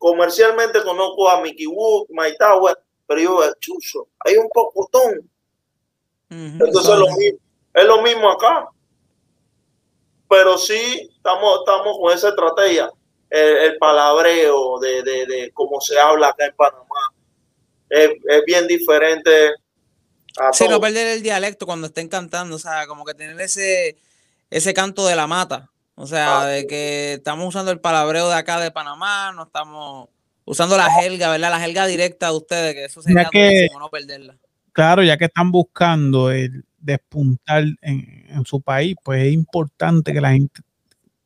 comercialmente 0.00 0.82
conozco 0.82 1.28
a 1.28 1.42
Mickey 1.42 1.66
Wood, 1.66 2.06
My 2.08 2.34
Tower, 2.38 2.74
pero 3.06 3.20
yo, 3.20 3.52
chuzo, 3.58 4.08
hay 4.20 4.36
un 4.36 4.48
pocotón. 4.48 5.30
Entonces 6.30 6.96
lo 6.96 7.06
mismo, 7.16 7.38
es 7.74 7.84
lo 7.84 8.02
mismo 8.02 8.30
acá. 8.30 8.68
Pero 10.28 10.56
sí, 10.56 11.11
estamos, 11.16 11.58
estamos 11.58 11.98
con 12.00 12.12
esa 12.14 12.28
estrategia. 12.28 12.90
El, 13.30 13.78
palabreo 13.78 14.80
de, 14.80 15.02
de, 15.04 15.26
de, 15.26 15.50
cómo 15.54 15.80
se 15.80 15.98
habla 15.98 16.28
acá 16.28 16.46
en 16.46 16.54
Panamá 16.56 17.14
es, 17.88 18.10
es 18.28 18.44
bien 18.44 18.66
diferente. 18.66 19.50
A 20.38 20.52
sí, 20.52 20.66
no 20.68 20.80
perder 20.80 21.08
el 21.08 21.22
dialecto 21.22 21.66
cuando 21.66 21.86
estén 21.86 22.08
cantando, 22.08 22.56
o 22.56 22.58
sea, 22.58 22.86
como 22.86 23.04
que 23.04 23.14
tener 23.14 23.40
ese, 23.40 23.96
ese 24.50 24.74
canto 24.74 25.06
de 25.06 25.16
la 25.16 25.26
mata. 25.26 25.70
O 25.94 26.06
sea, 26.06 26.40
ah, 26.40 26.46
de 26.46 26.66
que 26.66 27.14
estamos 27.14 27.46
usando 27.46 27.70
el 27.70 27.80
palabreo 27.80 28.28
de 28.28 28.34
acá 28.34 28.58
de 28.58 28.70
Panamá, 28.70 29.32
no 29.32 29.42
estamos 29.42 30.08
usando 30.44 30.76
la 30.76 30.90
jerga, 30.90 31.30
¿verdad? 31.30 31.50
La 31.50 31.60
jerga 31.60 31.86
directa 31.86 32.30
de 32.30 32.36
ustedes, 32.36 32.74
que 32.74 32.84
eso 32.84 33.02
sería 33.02 33.28
que, 33.30 33.68
no 33.78 33.90
perderla. 33.90 34.36
Claro, 34.72 35.02
ya 35.02 35.18
que 35.18 35.26
están 35.26 35.52
buscando 35.52 36.30
el 36.30 36.64
despuntar 36.78 37.64
en, 37.82 38.26
en, 38.30 38.44
su 38.46 38.62
país, 38.62 38.96
pues 39.04 39.26
es 39.26 39.32
importante 39.32 40.12
que 40.12 40.20
la 40.20 40.30
gente, 40.30 40.62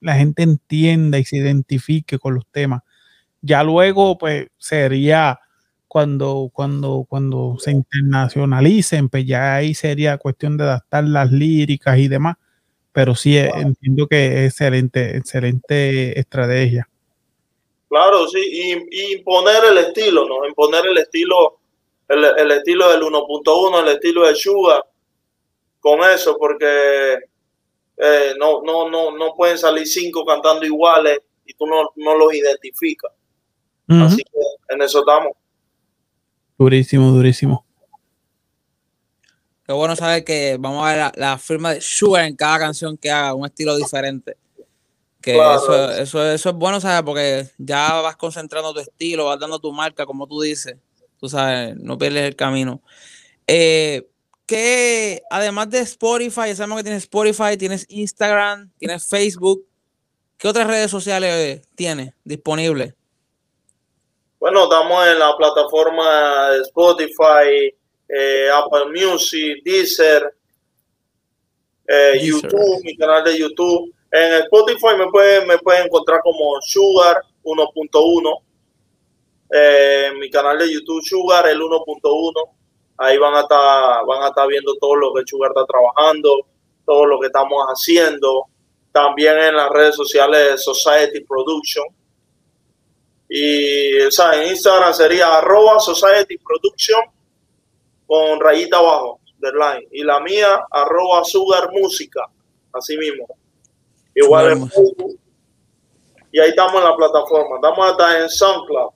la 0.04 0.16
gente 0.16 0.42
entienda 0.42 1.18
y 1.18 1.24
se 1.24 1.38
identifique 1.38 2.18
con 2.18 2.34
los 2.34 2.46
temas. 2.50 2.82
Ya 3.42 3.62
luego, 3.64 4.18
pues, 4.18 4.48
sería 4.58 5.40
cuando, 5.88 6.50
cuando, 6.52 7.06
cuando 7.08 7.56
se 7.58 7.70
internacionalicen, 7.72 9.08
pues 9.08 9.26
ya 9.26 9.56
ahí 9.56 9.74
sería 9.74 10.18
cuestión 10.18 10.56
de 10.56 10.64
adaptar 10.64 11.04
las 11.04 11.30
líricas 11.32 11.98
y 11.98 12.08
demás 12.08 12.36
pero 12.94 13.16
sí 13.16 13.36
eh, 13.36 13.50
entiendo 13.56 14.06
que 14.06 14.46
es 14.46 14.52
excelente, 14.52 15.16
excelente 15.16 16.16
estrategia. 16.16 16.88
Claro, 17.88 18.28
sí, 18.28 18.38
y, 18.40 19.14
imponer 19.16 19.64
el 19.72 19.78
estilo, 19.78 20.28
¿no? 20.28 20.46
Imponer 20.46 20.86
el 20.86 20.98
estilo, 20.98 21.58
el, 22.08 22.50
estilo 22.52 22.92
del 22.92 23.02
1.1, 23.02 23.82
el 23.82 23.88
estilo 23.88 24.24
de 24.24 24.36
Sugar, 24.36 24.84
con 25.80 26.08
eso, 26.08 26.36
porque 26.38 27.18
eh, 27.96 28.34
no, 28.38 28.62
no, 28.62 28.90
no, 28.90 29.16
no 29.16 29.34
pueden 29.34 29.58
salir 29.58 29.86
cinco 29.86 30.24
cantando 30.24 30.64
iguales 30.64 31.20
y 31.44 31.54
tú 31.54 31.66
no, 31.66 31.90
no 31.96 32.16
los 32.16 32.34
identificas. 32.34 33.12
Así 33.86 34.22
que 34.22 34.74
en 34.74 34.82
eso 34.82 35.00
estamos. 35.00 35.32
Durísimo, 36.58 37.10
durísimo. 37.10 37.64
Qué 39.66 39.72
bueno 39.72 39.96
saber 39.96 40.24
que 40.24 40.56
vamos 40.58 40.86
a 40.86 40.94
ver 40.94 41.12
la, 41.16 41.38
firma 41.38 41.72
de 41.72 41.80
Sugar 41.80 42.24
en 42.24 42.36
cada 42.36 42.58
canción 42.58 42.96
que 42.96 43.10
haga, 43.10 43.34
un 43.34 43.46
estilo 43.46 43.76
diferente. 43.76 44.36
Que 45.20 45.36
eso, 45.36 45.90
eso, 45.90 46.30
eso, 46.30 46.50
es 46.50 46.54
bueno, 46.54 46.82
¿sabes? 46.82 47.02
Porque 47.02 47.48
ya 47.56 47.94
vas 48.02 48.16
concentrando 48.16 48.74
tu 48.74 48.80
estilo, 48.80 49.24
vas 49.24 49.40
dando 49.40 49.58
tu 49.58 49.72
marca, 49.72 50.04
como 50.04 50.26
tú 50.26 50.42
dices. 50.42 50.76
Tú 51.18 51.30
sabes, 51.30 51.76
no 51.76 51.96
pierdes 51.96 52.24
el 52.24 52.36
camino. 52.36 52.82
Eh, 53.46 54.06
que 54.46 55.22
además 55.30 55.70
de 55.70 55.80
Spotify, 55.80 56.54
sabemos 56.54 56.78
que 56.78 56.84
tienes 56.84 57.04
Spotify, 57.04 57.56
tienes 57.56 57.86
Instagram, 57.88 58.70
tienes 58.78 59.08
Facebook. 59.08 59.64
¿Qué 60.36 60.48
otras 60.48 60.66
redes 60.66 60.90
sociales 60.90 61.62
tienes 61.74 62.12
disponibles? 62.24 62.94
Bueno, 64.38 64.64
estamos 64.64 65.06
en 65.06 65.18
la 65.18 65.34
plataforma 65.36 66.50
de 66.50 66.60
Spotify, 66.62 67.74
eh, 68.08 68.48
Apple 68.54 68.86
Music, 68.92 69.62
Deezer, 69.64 70.34
eh, 71.86 72.18
YouTube, 72.22 72.82
mi 72.82 72.96
canal 72.96 73.24
de 73.24 73.38
YouTube. 73.38 73.94
En 74.10 74.34
Spotify 74.42 74.96
me 74.98 75.06
pueden, 75.10 75.48
me 75.48 75.58
pueden 75.58 75.86
encontrar 75.86 76.20
como 76.22 76.60
Sugar 76.60 77.22
1.1. 77.42 78.42
Eh, 79.50 80.10
mi 80.18 80.30
canal 80.30 80.58
de 80.58 80.72
YouTube 80.72 81.02
Sugar 81.02 81.48
el 81.48 81.60
1.1. 81.60 82.63
Ahí 82.96 83.18
van 83.18 83.34
a 83.34 83.40
estar, 83.40 84.04
van 84.06 84.22
a 84.22 84.28
estar 84.28 84.46
viendo 84.46 84.74
todo 84.76 84.96
lo 84.96 85.12
que 85.12 85.22
Sugar 85.26 85.50
está 85.50 85.66
trabajando, 85.66 86.46
todo 86.84 87.06
lo 87.06 87.18
que 87.18 87.26
estamos 87.26 87.64
haciendo. 87.66 88.46
También 88.92 89.36
en 89.38 89.56
las 89.56 89.70
redes 89.70 89.96
sociales 89.96 90.62
Society 90.62 91.20
Production. 91.20 91.84
Y 93.28 94.00
o 94.02 94.10
sea, 94.10 94.40
en 94.40 94.50
Instagram 94.50 94.94
sería 94.94 95.38
arroba 95.38 95.80
Society 95.80 96.38
Production 96.38 97.00
con 98.06 98.38
rayita 98.40 98.78
abajo 98.78 99.20
del 99.38 99.54
line. 99.54 99.88
Y 99.90 100.04
la 100.04 100.20
mía, 100.20 100.66
arroba 100.70 101.24
sugar 101.24 101.70
música, 101.72 102.28
así 102.72 102.96
mismo. 102.96 103.26
Igual 104.14 104.52
en 104.52 104.70
Facebook. 104.70 105.18
Y 106.30 106.40
ahí 106.40 106.50
estamos 106.50 106.74
en 106.74 106.84
la 106.84 106.96
plataforma. 106.96 107.56
Estamos 107.56 107.90
hasta 107.90 108.18
en 108.20 108.28
SoundCloud. 108.28 108.90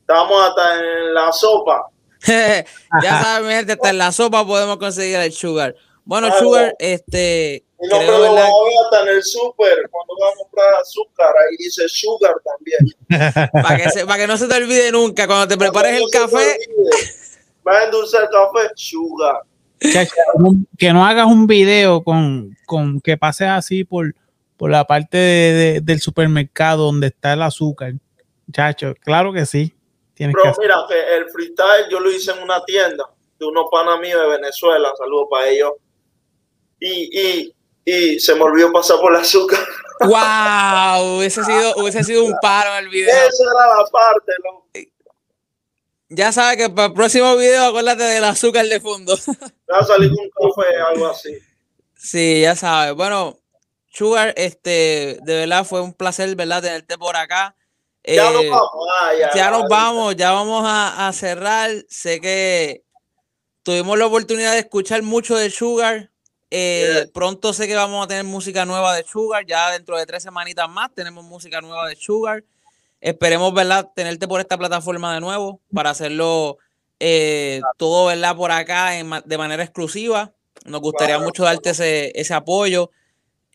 Estamos 0.00 0.42
hasta 0.42 0.78
en 0.78 1.14
la 1.14 1.32
sopa. 1.32 1.86
ya 3.02 3.22
saben, 3.22 3.48
mi 3.48 3.54
gente, 3.54 3.72
hasta 3.72 3.90
en 3.90 3.98
la 3.98 4.12
sopa 4.12 4.46
podemos 4.46 4.76
conseguir 4.78 5.16
el 5.16 5.32
sugar. 5.32 5.74
Bueno, 6.04 6.30
sugar, 6.38 6.74
este. 6.78 7.64
Mi 7.80 7.88
nombre 7.88 8.08
lo 8.08 8.34
vamos 8.34 8.38
a 8.38 8.40
ver 8.40 8.74
hasta 8.84 9.02
en 9.02 9.16
el 9.16 9.22
super, 9.22 9.88
cuando 9.90 10.14
vas 10.20 10.32
a 10.32 10.38
comprar 10.38 10.74
azúcar, 10.80 11.28
ahí 11.28 11.56
dice 11.58 11.82
sugar 11.86 12.34
también. 12.44 13.52
para, 13.52 13.76
que 13.76 14.06
para 14.06 14.18
que 14.18 14.26
no 14.26 14.36
se 14.36 14.48
te 14.48 14.54
olvide 14.56 14.90
nunca, 14.90 15.26
cuando 15.26 15.46
te 15.46 15.56
prepares 15.56 16.00
el 16.00 16.10
café 16.10 16.58
va 17.68 17.78
a 17.80 17.84
endulzar 17.84 18.22
el 18.22 18.28
café, 18.30 18.72
sugar. 18.74 19.42
Que, 20.76 20.92
no 20.92 21.06
hagas 21.06 21.26
un 21.26 21.46
video 21.46 22.02
con, 22.02 22.56
con 22.66 23.00
que 23.00 23.16
pases 23.16 23.48
así 23.48 23.84
por, 23.84 24.14
por 24.56 24.70
la 24.70 24.84
parte 24.86 25.80
del 25.82 26.00
supermercado 26.00 26.86
donde 26.86 27.08
está 27.08 27.34
el 27.34 27.42
azúcar. 27.42 27.94
Chacho, 28.50 28.94
claro 29.04 29.32
que 29.32 29.46
sí. 29.46 29.74
Tienes 30.18 30.34
Pero 30.36 30.52
mira, 30.58 30.84
que 30.88 31.16
el 31.16 31.30
freestyle 31.30 31.88
yo 31.88 32.00
lo 32.00 32.10
hice 32.10 32.32
en 32.32 32.42
una 32.42 32.64
tienda 32.64 33.08
de 33.38 33.46
unos 33.46 33.66
panas 33.70 34.00
míos 34.00 34.20
de 34.20 34.26
Venezuela, 34.26 34.92
saludos 34.98 35.28
para 35.30 35.46
ellos. 35.46 35.74
Y, 36.80 37.20
y, 37.20 37.54
y 37.84 38.18
se 38.18 38.34
me 38.34 38.42
olvidó 38.42 38.72
pasar 38.72 38.98
por 38.98 39.14
el 39.14 39.20
azúcar. 39.20 39.60
¡Wow! 40.00 41.18
Hubiese 41.18 41.44
sido, 41.44 41.72
hubiese 41.76 42.02
sido 42.02 42.24
un 42.24 42.34
paro 42.42 42.76
el 42.78 42.88
video. 42.88 43.14
Esa 43.14 43.44
era 43.44 43.76
la 43.76 43.84
parte, 43.88 44.32
¿no? 44.42 44.66
Ya 46.08 46.32
sabes 46.32 46.56
que 46.56 46.68
para 46.68 46.88
el 46.88 46.94
próximo 46.94 47.36
video 47.36 47.66
acuérdate 47.66 48.02
del 48.02 48.24
azúcar 48.24 48.66
de 48.66 48.80
fondo. 48.80 49.14
Va 49.72 49.78
a 49.78 49.84
salir 49.84 50.10
un 50.10 50.30
café, 50.30 50.76
algo 50.80 51.06
así. 51.06 51.38
Sí, 51.94 52.40
ya 52.40 52.56
sabes. 52.56 52.94
Bueno, 52.96 53.38
Sugar, 53.86 54.34
este, 54.36 55.18
de 55.22 55.36
verdad 55.36 55.64
fue 55.64 55.80
un 55.80 55.92
placer, 55.92 56.34
¿verdad? 56.34 56.60
Tenerte 56.60 56.98
por 56.98 57.16
acá. 57.16 57.54
Ya 58.14 58.30
nos 58.30 58.42
eh, 58.42 58.50
vamos, 58.50 58.70
ah, 59.02 59.10
ya, 59.34 59.50
nos 59.50 59.68
vamos, 59.68 60.16
ya 60.16 60.32
vamos 60.32 60.64
a, 60.66 61.10
cerrar. 61.12 61.70
Sé 61.88 62.20
que 62.20 62.82
tuvimos 63.62 63.98
la 63.98 64.06
oportunidad 64.06 64.52
de 64.52 64.60
escuchar 64.60 65.02
mucho 65.02 65.36
de 65.36 65.50
Sugar. 65.50 66.10
Eh, 66.50 67.06
pronto 67.12 67.52
sé 67.52 67.66
que 67.66 67.76
vamos 67.76 68.04
a 68.04 68.08
tener 68.08 68.24
música 68.24 68.64
nueva 68.64 68.94
de 68.94 69.04
Sugar. 69.04 69.44
Ya 69.46 69.70
dentro 69.70 69.98
de 69.98 70.06
tres 70.06 70.22
semanitas 70.22 70.68
más 70.68 70.94
tenemos 70.94 71.24
música 71.24 71.60
nueva 71.60 71.88
de 71.88 71.96
Sugar. 71.96 72.44
Esperemos, 73.00 73.52
¿verdad? 73.52 73.88
Tenerte 73.94 74.26
por 74.26 74.40
esta 74.40 74.56
plataforma 74.56 75.14
de 75.14 75.20
nuevo 75.20 75.60
para 75.72 75.90
hacerlo 75.90 76.58
eh, 76.98 77.60
todo, 77.76 78.06
¿verdad? 78.06 78.34
Por 78.36 78.50
acá 78.50 78.90
de 78.90 79.38
manera 79.38 79.62
exclusiva. 79.62 80.32
Nos 80.64 80.80
gustaría 80.80 81.18
mucho 81.18 81.44
darte 81.44 81.70
ese, 81.70 82.34
apoyo. 82.34 82.90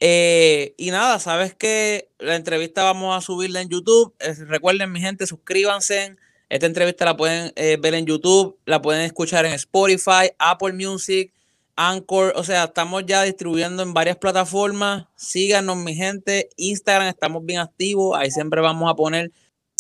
Eh, 0.06 0.76
y 0.76 0.92
nada, 0.92 1.18
sabes 1.18 1.56
que 1.56 2.10
la 2.20 2.36
entrevista 2.36 2.84
vamos 2.84 3.18
a 3.18 3.22
subirla 3.22 3.62
en 3.62 3.70
YouTube. 3.70 4.14
recuerden, 4.50 4.92
mi 4.92 5.00
gente, 5.00 5.26
suscríbanse. 5.26 6.18
Esta 6.50 6.66
entrevista 6.66 7.06
la 7.06 7.16
pueden 7.16 7.54
eh, 7.56 7.78
ver 7.80 7.94
en 7.94 8.06
YouTube, 8.06 8.60
la 8.66 8.82
pueden 8.82 9.04
escuchar 9.04 9.46
en 9.46 9.54
Spotify, 9.54 10.30
Apple 10.40 10.74
Music, 10.74 11.32
Anchor. 11.78 12.34
O 12.36 12.44
sea, 12.44 12.66
estamos 12.66 13.06
ya 13.06 13.24
distribuyendo 13.24 13.82
en 13.82 13.94
varias 13.94 14.18
plataformas. 14.18 15.06
Síganos, 15.16 15.78
mi 15.78 15.96
gente. 15.96 16.50
Instagram, 16.58 17.08
estamos 17.08 17.46
bien 17.46 17.62
activos. 17.62 18.18
Ahí 18.20 18.30
siempre 18.30 18.60
vamos 18.60 18.92
a 18.92 18.96
poner 18.96 19.32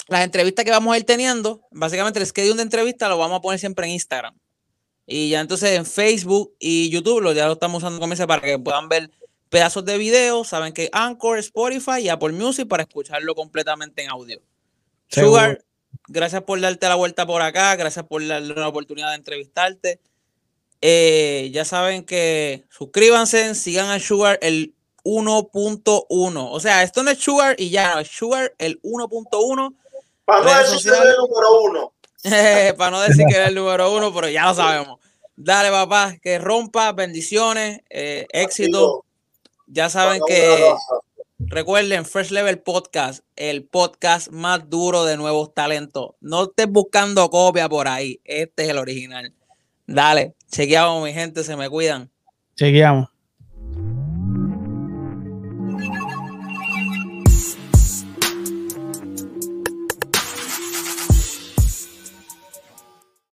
las 0.07 0.24
entrevistas 0.24 0.63
que 0.63 0.71
vamos 0.71 0.95
a 0.95 0.97
ir 0.97 1.03
teniendo. 1.03 1.67
Básicamente, 1.69 2.19
el 2.19 2.26
schedule 2.26 2.55
de 2.55 2.63
entrevista 2.63 3.09
lo 3.09 3.17
vamos 3.17 3.39
a 3.39 3.41
poner 3.41 3.59
siempre 3.59 3.88
en 3.88 3.91
Instagram. 3.91 4.34
Y 5.05 5.32
ya 5.32 5.41
entonces 5.41 5.71
en 5.71 5.86
Facebook 5.86 6.55
y 6.59 6.89
YouTube 6.89 7.19
lo, 7.19 7.34
ya 7.34 7.45
lo 7.45 7.53
estamos 7.53 7.84
usando 7.84 7.99
como 7.99 8.15
para 8.26 8.41
que 8.41 8.57
puedan 8.57 8.88
ver 8.88 9.09
pedazos 9.54 9.86
de 9.86 9.99
video. 9.99 10.43
Saben 10.43 10.74
que 10.74 10.89
Anchor, 10.91 11.38
Spotify 11.38 12.01
y 12.01 12.10
Apple 12.10 12.32
Music 12.32 12.68
para 12.68 12.84
escucharlo 12.84 13.36
completamente 13.36 14.04
en 14.04 14.10
audio. 14.10 14.41
Sugar, 15.10 15.64
gracias 16.08 16.41
por 16.41 16.60
darte 16.60 16.89
la 16.89 16.95
vuelta 16.95 17.28
por 17.28 17.43
acá. 17.43 17.76
Gracias 17.76 18.04
por 18.04 18.26
darle 18.26 18.56
la 18.56 18.68
oportunidad 18.68 19.10
de 19.10 19.16
entrevistarte. 19.16 19.99
Eh, 20.82 21.51
ya 21.54 21.66
saben 21.66 22.04
que 22.04 22.66
suscríbanse, 22.72 23.54
sigan 23.54 23.91
a 23.91 23.99
Sugar 23.99 24.39
el 24.41 24.74
1.1. 25.04 26.47
O 26.51 26.60
sea, 26.60 26.82
esto 26.82 27.04
no 27.04 27.12
es 27.12 27.20
Sugar 27.20 27.56
y 27.60 27.70
ya, 27.70 28.01
es 28.01 28.08
Sugar 28.08 28.56
el 28.58 28.82
1.1. 28.82 29.76
Para 30.26 30.43
no 30.43 30.58
decir 30.58 30.91
que 30.91 30.97
es 30.97 31.06
el 31.06 31.18
número 31.18 31.62
uno. 31.62 31.93
Para 32.76 32.89
no 32.89 33.01
decir 33.01 33.26
que 33.28 33.39
es 33.39 33.47
el 33.49 33.56
número 33.56 33.93
uno, 33.93 34.12
pero 34.12 34.30
ya 34.30 34.47
lo 34.47 34.56
sabemos. 34.56 34.99
Dale, 35.36 35.70
papá, 35.70 36.16
que 36.20 36.39
rompa, 36.39 36.91
bendiciones, 36.91 37.82
eh, 37.91 38.26
éxito. 38.32 39.06
Ya 39.68 39.89
saben 39.89 40.22
que 40.28 40.74
Recuerden, 41.39 42.05
First 42.05 42.32
Level 42.32 42.59
Podcast, 42.59 43.26
el 43.36 43.66
podcast 43.66 44.30
más 44.30 44.70
duro 44.70 45.03
de 45.03 45.18
nuevos 45.18 45.53
talentos. 45.53 46.11
No 46.22 46.43
estés 46.43 46.68
buscando 46.68 47.30
copia 47.30 47.68
por 47.68 47.88
ahí. 47.88 48.22
Este 48.24 48.64
es 48.64 48.70
el 48.70 48.78
original. 48.78 49.34
Dale, 49.86 50.36
chequeamos, 50.49 51.03
mi 51.03 51.14
gente, 51.14 51.43
se 51.43 51.55
me 51.55 51.70
cuidan. 51.70 52.09
Chequeamos. 52.55 53.12